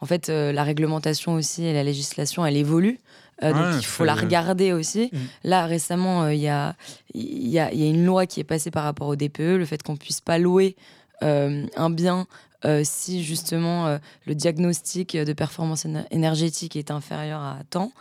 [0.00, 2.98] en fait, la réglementation aussi et la législation, elle évolue.
[3.40, 5.10] donc il faut la regarder aussi.
[5.12, 5.18] Mm.
[5.44, 6.76] Là, récemment, il y, a,
[7.14, 9.82] y, a, y, a, une loi qui est passée par rapport au DPE, le fait
[9.82, 10.76] qu'on puisse pas louer
[11.22, 12.26] un bien
[12.64, 17.92] euh, si justement euh, le diagnostic de performance énergétique est inférieur à temps.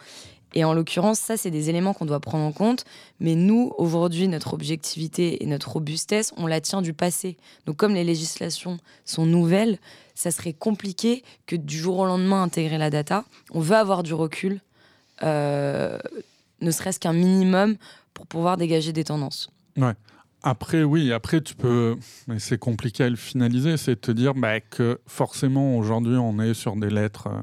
[0.55, 2.86] Et en l'occurrence, ça, c'est des éléments qu'on doit prendre en compte.
[3.20, 7.38] Mais nous, aujourd'hui, notre objectivité et notre robustesse, on la tient du passé.
[7.66, 9.80] Donc, comme les législations sont nouvelles,
[10.16, 13.26] ça serait compliqué que du jour au lendemain intégrer la data.
[13.51, 14.61] On veut avoir du recul,
[15.24, 15.97] euh,
[16.61, 17.76] ne serait-ce qu'un minimum
[18.14, 19.49] pour pouvoir dégager des tendances.
[19.76, 19.93] Ouais.
[20.43, 21.95] Après, oui, après, tu peux.
[22.27, 26.39] Mais c'est compliqué à le finaliser, c'est de te dire bah, que forcément, aujourd'hui, on
[26.39, 27.41] est sur des lettres euh,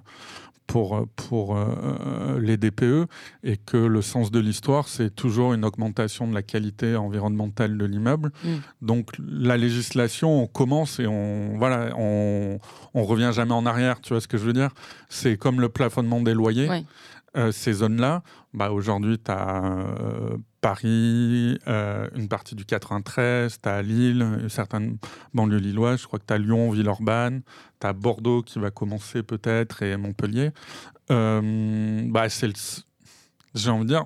[0.66, 3.09] pour, pour euh, les DPE
[3.42, 7.84] et que le sens de l'histoire, c'est toujours une augmentation de la qualité environnementale de
[7.84, 8.30] l'immeuble.
[8.44, 8.48] Mm.
[8.82, 12.59] Donc, la législation, on commence et on voilà, on,
[12.94, 14.70] on revient jamais en arrière, tu vois ce que je veux dire?
[15.09, 16.68] C'est comme le plafonnement des loyers.
[17.36, 18.22] Euh, ces zones-là,
[18.55, 24.99] bah, aujourd'hui, tu as euh, Paris, euh, une partie du 93, tu as Lille, certaines
[25.33, 27.43] banlieues lilloises, je crois que tu as Lyon, Villeurbanne,
[27.81, 30.51] tu as Bordeaux qui va commencer peut-être et Montpellier.
[31.09, 32.53] bah, c'est
[33.55, 34.05] J'ai envie de dire,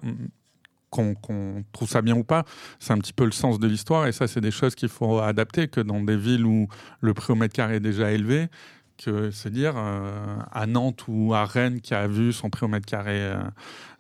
[0.95, 2.45] qu'on trouve ça bien ou pas,
[2.79, 4.07] c'est un petit peu le sens de l'histoire.
[4.07, 6.69] Et ça, c'est des choses qu'il faut adapter, que dans des villes où
[7.01, 8.49] le prix au mètre carré est déjà élevé,
[8.97, 12.69] que c'est dire euh, à Nantes ou à Rennes qui a vu son prix au
[12.69, 13.37] mètre carré euh,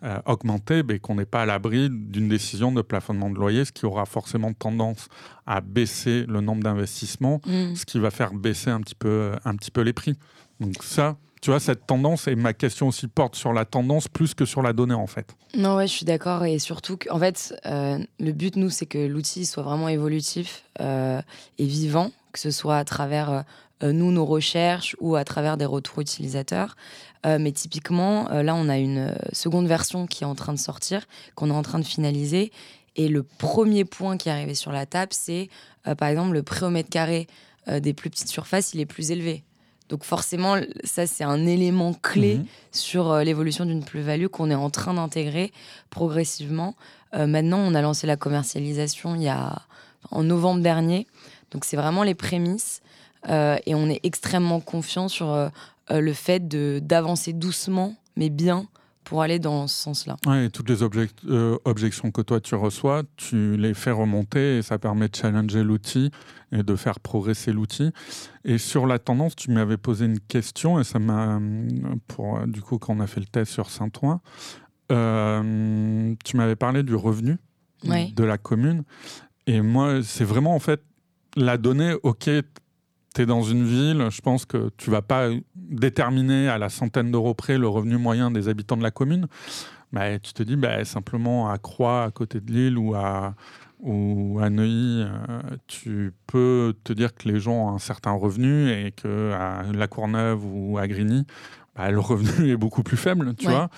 [0.02, 3.72] euh, augmenter, ben, qu'on n'est pas à l'abri d'une décision de plafonnement de loyer, ce
[3.72, 5.08] qui aura forcément tendance
[5.46, 7.74] à baisser le nombre d'investissements, mm.
[7.74, 10.16] ce qui va faire baisser un petit peu, un petit peu les prix.
[10.60, 14.34] Donc ça, tu vois, cette tendance, et ma question aussi porte sur la tendance plus
[14.34, 15.36] que sur la donnée, en fait.
[15.56, 16.44] Non, ouais, je suis d'accord.
[16.44, 21.22] Et surtout, en fait, le but, nous, c'est que l'outil soit vraiment évolutif et
[21.58, 23.40] vivant, que ce soit à travers euh,
[23.82, 26.76] nous, nos recherches ou à travers des retours utilisateurs.
[27.26, 30.58] Euh, mais typiquement, euh, là, on a une seconde version qui est en train de
[30.58, 32.52] sortir, qu'on est en train de finaliser.
[32.96, 35.48] Et le premier point qui est arrivé sur la table, c'est
[35.98, 37.26] par exemple le prix au mètre carré
[37.66, 39.42] des plus petites surfaces, il est plus élevé.
[39.88, 42.46] Donc forcément, ça c'est un élément clé mhm.
[42.70, 45.52] sur l'évolution d'une plus-value qu'on est en train d'intégrer
[45.90, 46.76] progressivement.
[47.12, 49.62] maintenant, on a lancé la commercialisation il y a
[50.12, 51.08] en novembre dernier.
[51.50, 52.80] Donc c'est vraiment les prémices.
[53.28, 55.48] Euh, et on est extrêmement confiant sur euh,
[55.90, 56.46] euh, le fait
[56.86, 58.66] d'avancer doucement, mais bien,
[59.04, 60.16] pour aller dans ce sens-là.
[60.26, 64.78] Ouais, et toutes les objections que toi tu reçois, tu les fais remonter et ça
[64.78, 66.10] permet de challenger l'outil
[66.52, 67.90] et de faire progresser l'outil.
[68.44, 71.38] Et sur la tendance, tu m'avais posé une question et ça m'a,
[72.08, 74.22] pour du coup, quand on a fait le test sur Saint-Ouen,
[74.88, 77.36] tu m'avais parlé du revenu
[77.84, 78.84] de la commune.
[79.46, 80.80] Et moi, c'est vraiment en fait
[81.36, 82.30] la donnée, ok,
[83.14, 87.10] tu es dans une ville, je pense que tu vas pas déterminer à la centaine
[87.10, 89.26] d'euros près le revenu moyen des habitants de la commune.
[89.92, 93.34] Mais tu te dis bah, simplement à Croix, à côté de Lille ou à,
[93.80, 98.70] ou à Neuilly, euh, tu peux te dire que les gens ont un certain revenu
[98.70, 101.26] et que à La Courneuve ou à Grigny,
[101.76, 103.68] bah, le revenu est beaucoup plus faible, tu vois.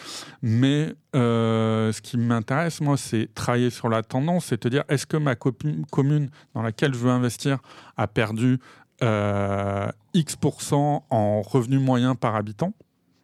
[0.43, 5.07] Mais euh, ce qui m'intéresse, moi, c'est travailler sur la tendance, c'est te dire, est-ce
[5.07, 7.59] que ma commune dans laquelle je veux investir
[7.97, 8.59] a perdu
[9.03, 12.73] euh, X% en revenu moyen par habitant.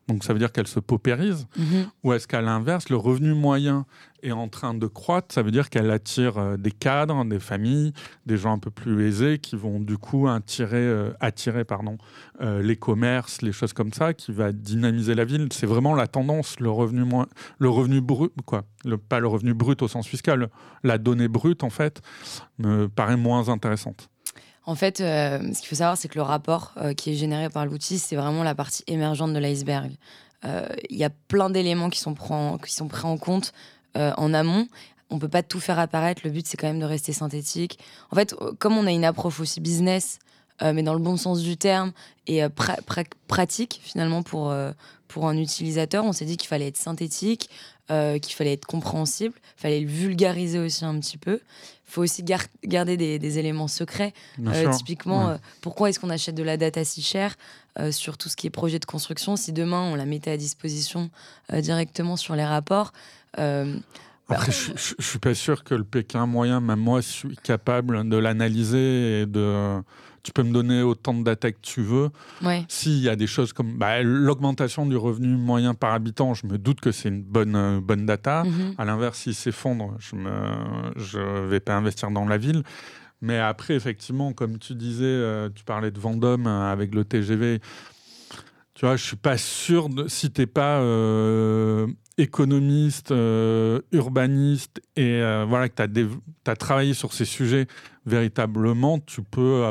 [0.08, 1.46] Donc ça veut dire qu'elle se paupérise.
[1.56, 1.86] Mhm.
[2.02, 3.86] Ou est-ce qu'à l'inverse, le revenu moyen
[4.22, 7.92] est en train de croître Ça veut dire qu'elle attire euh, des cadres, des familles,
[8.26, 11.96] des gens un peu plus aisés qui vont du coup attirer, euh, attirer pardon,
[12.40, 15.48] les commerces, les choses comme ça, qui va dynamiser la ville.
[15.52, 18.64] C'est vraiment la tendance, le revenu, moins, le revenu brut, quoi.
[18.84, 20.48] Le, pas le revenu brut au sens fiscal,
[20.82, 22.02] la donnée brute en fait
[22.58, 24.10] me paraît moins intéressante.
[24.64, 27.48] En fait, euh, ce qu'il faut savoir, c'est que le rapport euh, qui est généré
[27.50, 29.92] par l'outil, c'est vraiment la partie émergente de l'iceberg.
[30.44, 32.14] Euh, il y a plein d'éléments qui, sont
[32.64, 33.52] qui sont pris en compte
[33.94, 34.68] en amont.
[35.10, 36.22] On peut pas tout faire apparaître.
[36.24, 37.78] Le but, c'est quand même de rester synthétique.
[38.10, 40.18] En fait, comme on a une approche aussi business,
[40.62, 41.92] mais dans le bon sens du terme,
[42.26, 42.42] et
[43.28, 44.54] pratique finalement pour,
[45.08, 47.50] pour un utilisateur, on s'est dit qu'il fallait être synthétique,
[47.88, 51.40] qu'il fallait être compréhensible, il fallait le vulgariser aussi un petit peu
[51.92, 52.24] faut aussi
[52.64, 54.14] garder des, éléments secrets.
[54.46, 57.36] Euh, typiquement, euh, pourquoi est-ce qu'on achète de la data si cher
[57.78, 60.36] euh, sur tout ce qui est projet de construction si demain on la mettait à
[60.36, 61.10] disposition
[61.52, 62.92] directement sur les rapports
[64.32, 68.16] après, je, je, suis pas sûr que le Pékin moyen, même moi, suis capable de
[68.16, 69.80] l'analyser et de
[70.22, 72.10] tu peux me donner autant de data que tu veux.
[72.68, 76.58] S'il y a des choses comme bah, l'augmentation du revenu moyen par habitant, je me
[76.58, 78.44] doute que c'est une bonne, euh, bonne data.
[78.44, 78.74] Mhm.
[78.78, 80.30] À l'inverse, s'il s'effondre, je ne
[80.96, 82.62] je vais pas investir dans la ville.
[83.20, 87.60] Mais après, effectivement, comme tu disais, euh, tu parlais de Vendôme euh, avec le TGV.
[88.74, 90.82] Tu vois, je suis pas sûr de si t'es pas
[92.16, 93.12] économiste,
[93.92, 97.66] urbaniste et voilà que tu as, travaillé sur ces sujets
[98.06, 99.64] véritablement, tu peux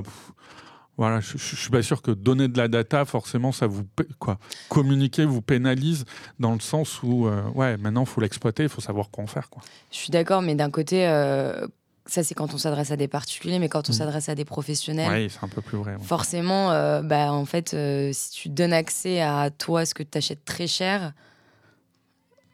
[1.02, 3.84] voilà, je, ne suis pas sûr que donner de la data, forcément, ça vous
[4.20, 4.38] quoi,
[4.70, 6.06] communiquer vous pénalise
[6.40, 9.50] dans le sens où, euh, ouais, maintenant, faut l'exploiter, il faut savoir quoi en faire,
[9.50, 9.64] quoi.
[9.92, 11.66] Je suis d'accord, mais d'un côté, euh,
[12.06, 13.96] ça c'est quand on s'adresse à des particuliers, mais quand on mmh.
[13.96, 15.98] s'adresse à des professionnels, oui, c'est un peu plus vrai.
[16.02, 17.76] Forcément, euh, bah, en fait,
[18.14, 21.14] si tu donnes accès à toi ce que tu achètes très cher,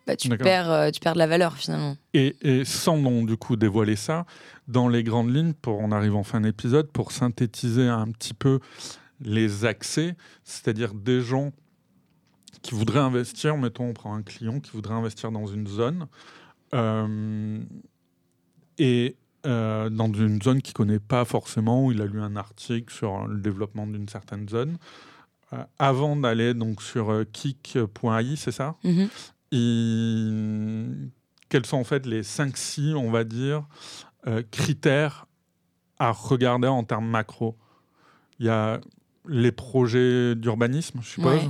[0.08, 1.98] bah, tu, perds, euh, tu perds de la valeur finalement.
[2.14, 4.26] Et, sans donc, du coup dévoiler ça,
[4.70, 8.62] dans les grandes lignes, pour, on arrive en fin d'épisode, pour synthétiser un petit peu
[9.20, 11.52] les accès, c'est-à-dire des gens
[12.62, 16.08] qui voudraient investir, mettons on prend un client qui voudrait investir dans une zone,
[16.74, 17.60] euh,
[18.78, 19.18] et
[19.48, 22.94] euh, dans une zone qu'il ne connaît pas forcément, où il a lu un article
[22.94, 24.78] sur le développement d'une certaine zone,
[25.80, 28.76] avant d'aller donc sur kik.ai, c'est ça?
[28.84, 29.08] Mm-hmm.
[31.50, 33.64] Quels sont en fait les 5-6, on va dire,
[34.28, 35.28] euh, critères
[36.00, 37.56] à regarder en termes macro?
[38.40, 38.80] Il y a
[39.28, 41.42] les projets d'urbanisme, je suppose?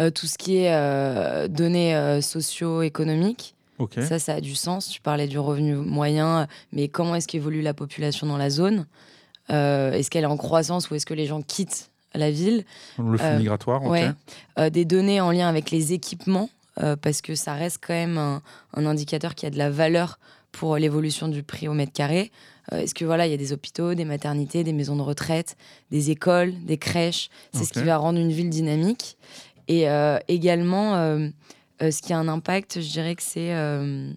[0.00, 3.54] Euh, tout ce qui est euh, données socio-économiques.
[4.02, 4.88] Ça, ça a du sens.
[4.88, 8.86] Tu parlais du revenu moyen, mais comment est-ce qu'évolue la population dans la zone?
[9.50, 12.64] Euh, Est-ce qu'elle est en croissance ou est-ce que les gens quittent la ville?
[12.98, 13.90] Le flux Euh, migratoire, ok.
[13.90, 14.10] Ouais.
[14.58, 16.48] Euh, des données en lien avec les équipements,
[17.02, 18.40] parce que ça reste quand même un,
[18.74, 20.18] un indicateur qui a de la valeur
[20.52, 22.30] pour l'évolution du prix au mètre carré.
[22.70, 25.56] Est-ce que voilà, il y a des hôpitaux, des maternités, des maisons de retraite,
[25.90, 27.28] des écoles, des crèches?
[27.52, 29.18] C'est ce qui va rendre une ville dynamique.
[29.68, 29.86] Et
[30.28, 31.18] également,
[31.90, 34.12] ce qui a un impact, je dirais que c'est euh,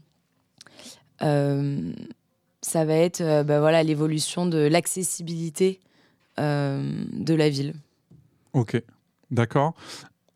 [1.21, 1.91] euh,
[2.61, 5.79] ça va être euh, bah, voilà l'évolution de l'accessibilité
[6.39, 7.73] euh, de la ville.
[8.53, 8.81] Ok,
[9.31, 9.73] d'accord.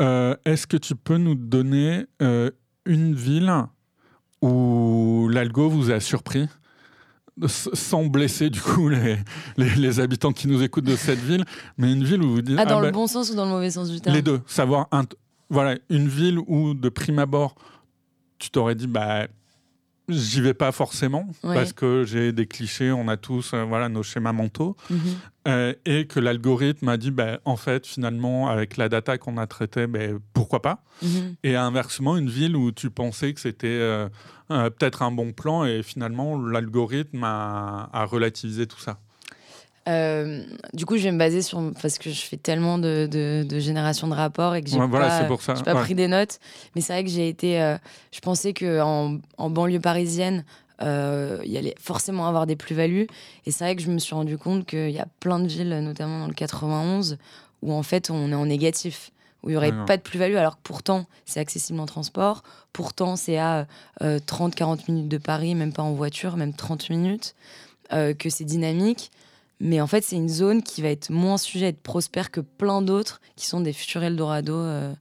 [0.02, 2.52] Euh, Est-ce que tu peux nous donner euh,
[2.86, 3.54] une ville
[4.42, 6.48] où l'algo vous a surpris?
[7.42, 9.18] S- sans blesser du coup les,
[9.58, 11.46] les, les habitants qui nous écoutent de cette ville,
[11.78, 13.52] mais une ville où vous dites Ah, dans bah, le bon sens ou dans le
[13.52, 14.16] mauvais sens du terme?
[14.16, 15.04] Les deux, savoir un,
[15.50, 17.56] voilà une ville où de prime abord
[18.38, 19.28] tu t'aurais dit bah
[20.08, 21.54] j'y vais pas forcément Ouais.
[21.54, 24.76] parce que j'ai des clichés, on a tous euh, voilà nos schémas mentaux.
[24.90, 24.98] Mhm.
[25.48, 29.46] Euh, et que l'algorithme a dit, ben, en fait, finalement, avec la data qu'on a
[29.48, 30.84] traitée, ben, pourquoi pas?
[31.04, 31.36] Mhm.
[31.44, 34.10] Et inversement, une ville où tu pensais que c'était euh,
[34.52, 39.00] euh, peut-être un bon plan et finalement, l'algorithme a, a relativisé tout ça.
[39.90, 43.44] Euh, du coup, je vais me baser sur parce que je fais tellement de, de,
[43.48, 45.56] de génération de rapports et que j'ai Ouais, pas, c'est pour ça.
[45.56, 45.82] j'ai pas Ouais.
[45.82, 46.40] pris des notes.
[46.76, 47.62] Mais c'est vrai que j'ai été.
[47.62, 47.76] euh,
[48.12, 50.46] je pensais que en, en banlieue parisienne,
[50.82, 53.08] euh, il y allait forcément avoir des plus-values.
[53.46, 55.80] Et c'est vrai que je me suis rendu compte qu'il y a plein de villes,
[55.82, 57.18] notamment dans le 91,
[57.64, 59.12] où en fait on est en négatif,
[59.44, 63.16] où il y aurait pas de plus-value, alors que pourtant c'est accessible en transport, pourtant
[63.16, 63.66] c'est à
[64.02, 67.36] 30-40 minutes de Paris, même pas en voiture, même 30 minutes,
[67.94, 69.12] euh, que c'est dynamique.
[69.60, 72.40] Mais en fait, c'est une zone qui va être moins sujet à être prospère que
[72.40, 74.94] plein d'autres qui sont des futurs Eldorado euh,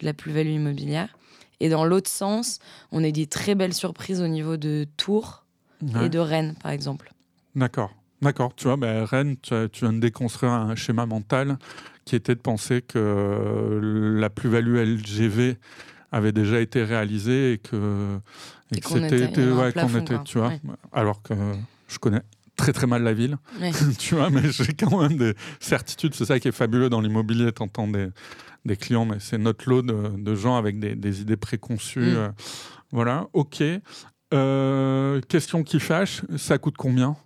[0.00, 1.16] de la plus-value immobilière.
[1.60, 2.58] Et dans l'autre sens,
[2.92, 5.42] on a eu des très belles surprises au niveau de Tours
[5.82, 6.06] Ouais.
[6.06, 7.12] et de Rennes, par exemple.
[7.54, 7.90] D'accord.
[8.22, 8.54] D'accord.
[8.56, 11.58] Tu vois, ben, Rennes, tu, viens de déconstruire un schéma mental
[12.06, 15.58] qui était de penser que la plus-value LGV
[16.12, 18.18] avait déjà été réalisée et que,
[18.74, 19.72] Et que c'était, ouais,
[20.24, 20.60] tu vois, Ouais.
[20.92, 21.34] alors que
[21.88, 22.22] je connais
[22.56, 23.70] très très mal la ville, Ouais.
[23.98, 26.14] tu vois, mais j'ai quand même des certitudes.
[26.14, 28.08] C'est ça qui est fabuleux dans l'immobilier, t'entends des,
[28.64, 32.00] des clients, mais c'est notre lot de, de gens avec des, des idées préconçues.
[32.00, 32.16] Mm.
[32.16, 32.28] euh,
[32.92, 33.62] voilà, ok.
[34.34, 37.16] Euh, question qui fâche, ça coûte combien?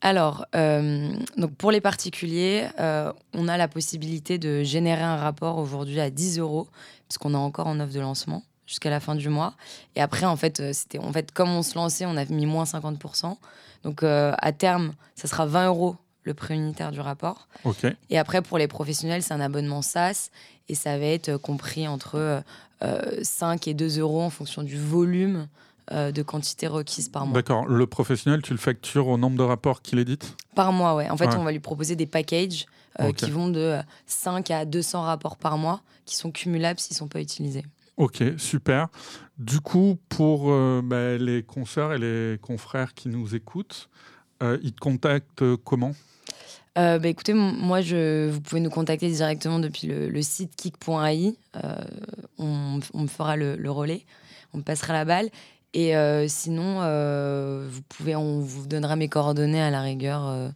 [0.00, 5.56] Alors, euh, donc pour les particuliers, euh, on a la possibilité de générer un rapport
[5.58, 6.68] aujourd'hui à 10 euros,
[7.08, 9.54] puisqu'on est encore en offre de lancement jusqu'à la fin du mois.
[9.96, 12.64] Et après, en fait, c'était en fait comme on se lançait, on a mis moins
[12.64, 13.36] 50%.
[13.84, 17.48] Donc euh, à terme, ça sera 20 euros le prix unitaire du rapport.
[18.08, 20.30] Et après, pour les professionnels, c'est un abonnement SaaS
[20.68, 22.40] et ça va être euh, compris entre euh,
[22.82, 25.48] euh, 5 et 2 euros en fonction du volume
[25.92, 27.34] euh, de quantité requise par mois.
[27.34, 27.66] d'accord.
[27.66, 30.34] Le professionnel, tu le factures au nombre de rapports qu'il édite?
[30.54, 31.10] Par mois, ouais.
[31.10, 31.36] En fait, Ouais.
[31.36, 32.64] on va lui proposer des packages
[33.00, 36.94] euh, qui vont de euh, 5 à 200 rapports par mois qui sont cumulables s'ils
[36.94, 37.64] ne sont pas utilisés.
[37.96, 38.88] Ok, super.
[39.38, 43.88] Du coup, pour euh, bah, les consoeurs et les confrères qui nous écoutent,
[44.42, 45.92] euh, ils te contactent comment?
[46.76, 51.36] Euh, bah, écoutez, moi, je, vous pouvez nous contacter directement depuis le, site kick.ai.
[51.56, 51.74] Euh,
[52.38, 54.04] on, me fera le, relais,
[54.52, 55.30] on me passera la balle.
[55.72, 56.80] Et euh, sinon,
[57.68, 60.52] vous pouvez, on vous donnera mes coordonnées à la rigueur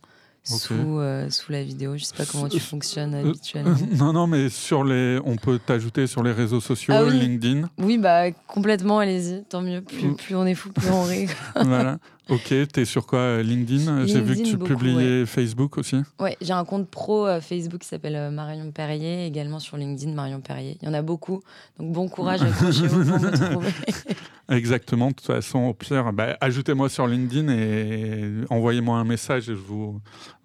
[0.51, 1.97] euh, sous, euh, sous la vidéo.
[1.97, 3.75] Je sais pas comment tu fonctionnes euh, habituellement.
[3.99, 7.19] Non, non, mais sur les, on peut t'ajouter sur les réseaux sociaux, Ah oui.
[7.19, 7.69] LinkedIn.
[7.79, 9.45] Oui, bah complètement, allez-y.
[9.45, 9.83] Tant mieux.
[9.83, 11.29] Plus, plus on est fou, plus on rit.
[11.55, 11.99] voilà.
[12.29, 14.07] Ok, t'es sur quoi euh, LinkedIn?
[14.07, 15.97] J'ai vu que tu beaucoup, publiais Facebook aussi.
[16.21, 20.13] Ouais, j'ai un compte pro euh, Facebook qui s'appelle euh, Marion Perrier, également sur LinkedIn
[20.13, 20.77] Marion Perrier.
[20.83, 21.43] Il y en a beaucoup,
[21.79, 23.73] donc bon courage, accrochez-vous pour me trouver.
[24.51, 25.09] Exactement.
[25.09, 29.61] De toute façon, au pire, bah, ajoutez-moi sur LinkedIn et envoyez-moi un message et je
[29.61, 30.01] vous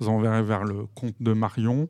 [0.05, 1.89] enverrai vers le compte de Marion.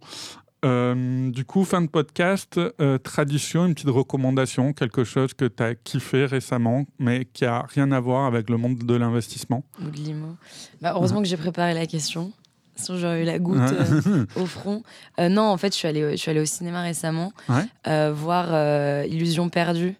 [0.64, 5.61] Euh, du coup, fin de podcast, euh, tradition, une petite recommandation, quelque chose que tu
[5.61, 9.64] as kiffé récemment, mais qui a rien à voir avec le monde de l'investissement.
[9.82, 10.36] Ou de limo.
[10.82, 12.32] Bah, heureusement que j'ai préparé la question,
[12.76, 14.84] sinon j'aurais eu la goutte euh, au front.
[15.20, 18.11] Non, en fait, je suis allée, je suis allée au cinéma récemment Ouais.
[18.11, 19.95] voir Illusion perdue.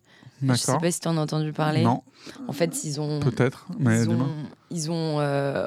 [0.46, 0.82] Je sais D'accord.
[0.82, 1.84] pas si tu en as entendu parler.
[1.84, 2.04] Non,
[2.50, 4.28] En fait, ils ont, peut-être, mais ils ont,
[4.72, 5.16] ils ont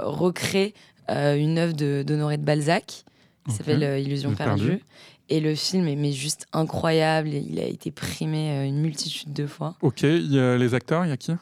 [0.05, 0.75] recréé
[1.09, 3.05] une œuvre de- d'Honoré de, Balzac
[3.47, 3.57] qui Ok.
[3.59, 4.67] s'appelle euh, Illusion Perdu.
[4.67, 4.83] perdue.
[5.29, 7.29] Et le film est mais juste incroyable.
[7.29, 9.75] Il a été primé euh, une multitude de fois.
[9.83, 11.33] Ok, il y a les acteurs, il y a qui?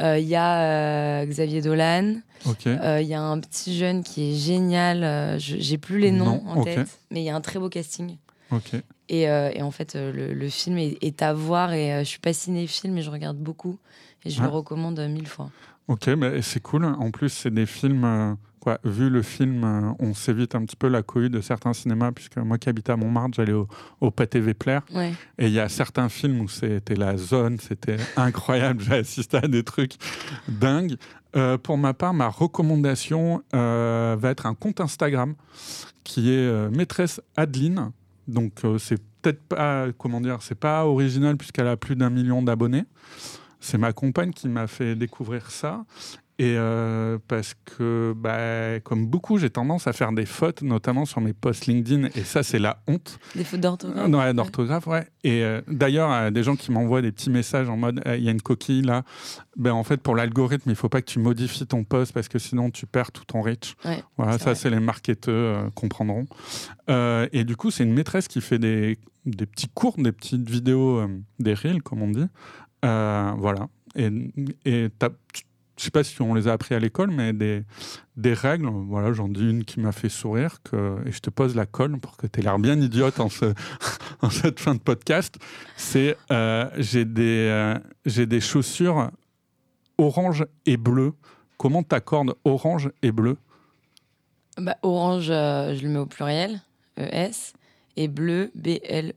[0.00, 2.16] Euh, Il y a euh, Xavier Dolan.
[2.66, 5.38] Euh, Il y a un petit jeune qui est génial.
[5.38, 8.16] J'ai plus les noms Non, en tête, mais il y a un très beau casting.
[8.50, 8.72] Ok.
[9.08, 13.10] Et, en fait, le, film est, à voir et je suis pas cinéphile, mais je
[13.10, 13.78] regarde beaucoup
[14.24, 15.50] et je le recommande mille fois.
[15.88, 16.84] Ok, mais c'est cool.
[16.84, 20.86] En plus, c'est des films Quoi, vu le film, euh, on s'évite un petit peu
[20.86, 23.66] la cohue de certains cinémas, puisque moi qui habitais à Montmartre, j'allais au,
[24.00, 24.78] au Pâté Vepler.
[25.36, 28.80] Et il y a certains films où c'était la zone, c'était incroyable.
[28.84, 29.94] J'ai assisté à des trucs
[30.46, 30.94] dingues.
[31.34, 35.34] Euh, pour ma part, ma recommandation euh, va être un compte Instagram
[36.04, 37.90] qui est maîtresse Adeline.
[38.28, 42.84] Donc c'est peut-être pas, comment dire, c'est pas original puisqu'elle a plus d'un million d'abonnés.
[43.58, 45.84] C'est ma compagne qui m'a fait découvrir ça.
[46.42, 51.20] Et euh, parce que, bah, comme beaucoup, j'ai tendance à faire des fautes, notamment sur
[51.20, 53.20] mes posts LinkedIn, et ça, c'est la honte.
[53.36, 55.06] Des fautes d'orthographe ouais, d'orthographe, ouais.
[55.22, 58.32] Et euh, d'ailleurs, des gens qui m'envoient des petits messages en mode il y a
[58.32, 59.04] une coquille là.
[59.56, 62.26] Ben, en fait, pour l'algorithme, il ne faut pas que tu modifies ton post parce
[62.26, 63.76] que sinon, tu perds tout ton reach.
[64.16, 66.26] voilà, ça, c'est les marketeurs euh, comprendront.
[66.88, 71.06] et du coup, c'est une maîtresse qui fait des, des petits cours, des petites vidéos,
[71.38, 72.26] des reels, comme on dit.
[72.82, 73.68] voilà.
[73.94, 74.10] Et,
[74.64, 74.88] et
[75.82, 77.64] je sais pas si on les a appris à l'école, mais des,
[78.16, 78.68] des règles.
[78.68, 81.98] Voilà, j'en dis une qui m'a fait sourire, que, et je te pose la colle
[81.98, 83.52] pour que tu aies l'air bien idiote en, ce,
[84.22, 85.40] en, cette fin de podcast.
[85.76, 87.76] C'est euh, j'ai des, euh,
[88.06, 89.10] j'ai des chaussures
[89.98, 91.14] orange et bleu.
[91.56, 93.36] Comment t'accordes orange et bleu?
[94.56, 96.60] Bah, Orange, euh, je le mets au pluriel,
[96.96, 97.54] ES,
[97.96, 99.10] et bleu, B-L-E-U-E-S.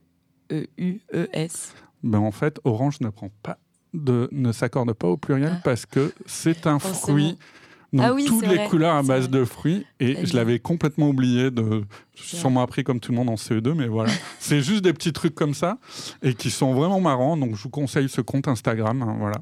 [2.02, 3.58] Ben en fait, orange ne prend pas
[3.96, 5.60] ne s'accorde pas au pluriel ah.
[5.64, 7.38] parce que c'est un fruit.
[7.92, 9.86] Donc, ah toutes les couleurs à base de fruits.
[10.00, 11.50] Et je l'avais complètement oublié.
[11.50, 11.84] De,
[12.14, 14.10] sûrement appris comme tout le monde en CE2, mais voilà.
[14.38, 15.78] c'est juste des petits trucs comme ça
[16.22, 17.36] et qui sont vraiment marrants.
[17.36, 19.02] Donc, je vous conseille ce compte Instagram.
[19.02, 19.36] Hein, voilà.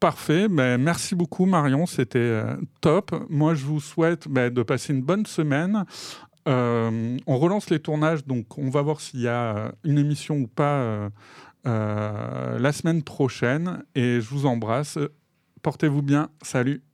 [0.00, 0.48] Parfait.
[0.48, 1.86] Ben, merci beaucoup, Marion.
[1.86, 3.14] C'était euh, top.
[3.28, 5.84] Moi, je vous souhaite ben, de passer une bonne semaine.
[6.48, 10.46] Euh, on relance les tournages, donc on va voir s'il y a une émission ou
[10.46, 10.78] pas.
[10.78, 11.10] Euh, euh,
[11.66, 14.98] la semaine prochaine et je vous embrasse.
[15.62, 16.30] Portez-vous bien.
[16.42, 16.85] Salut.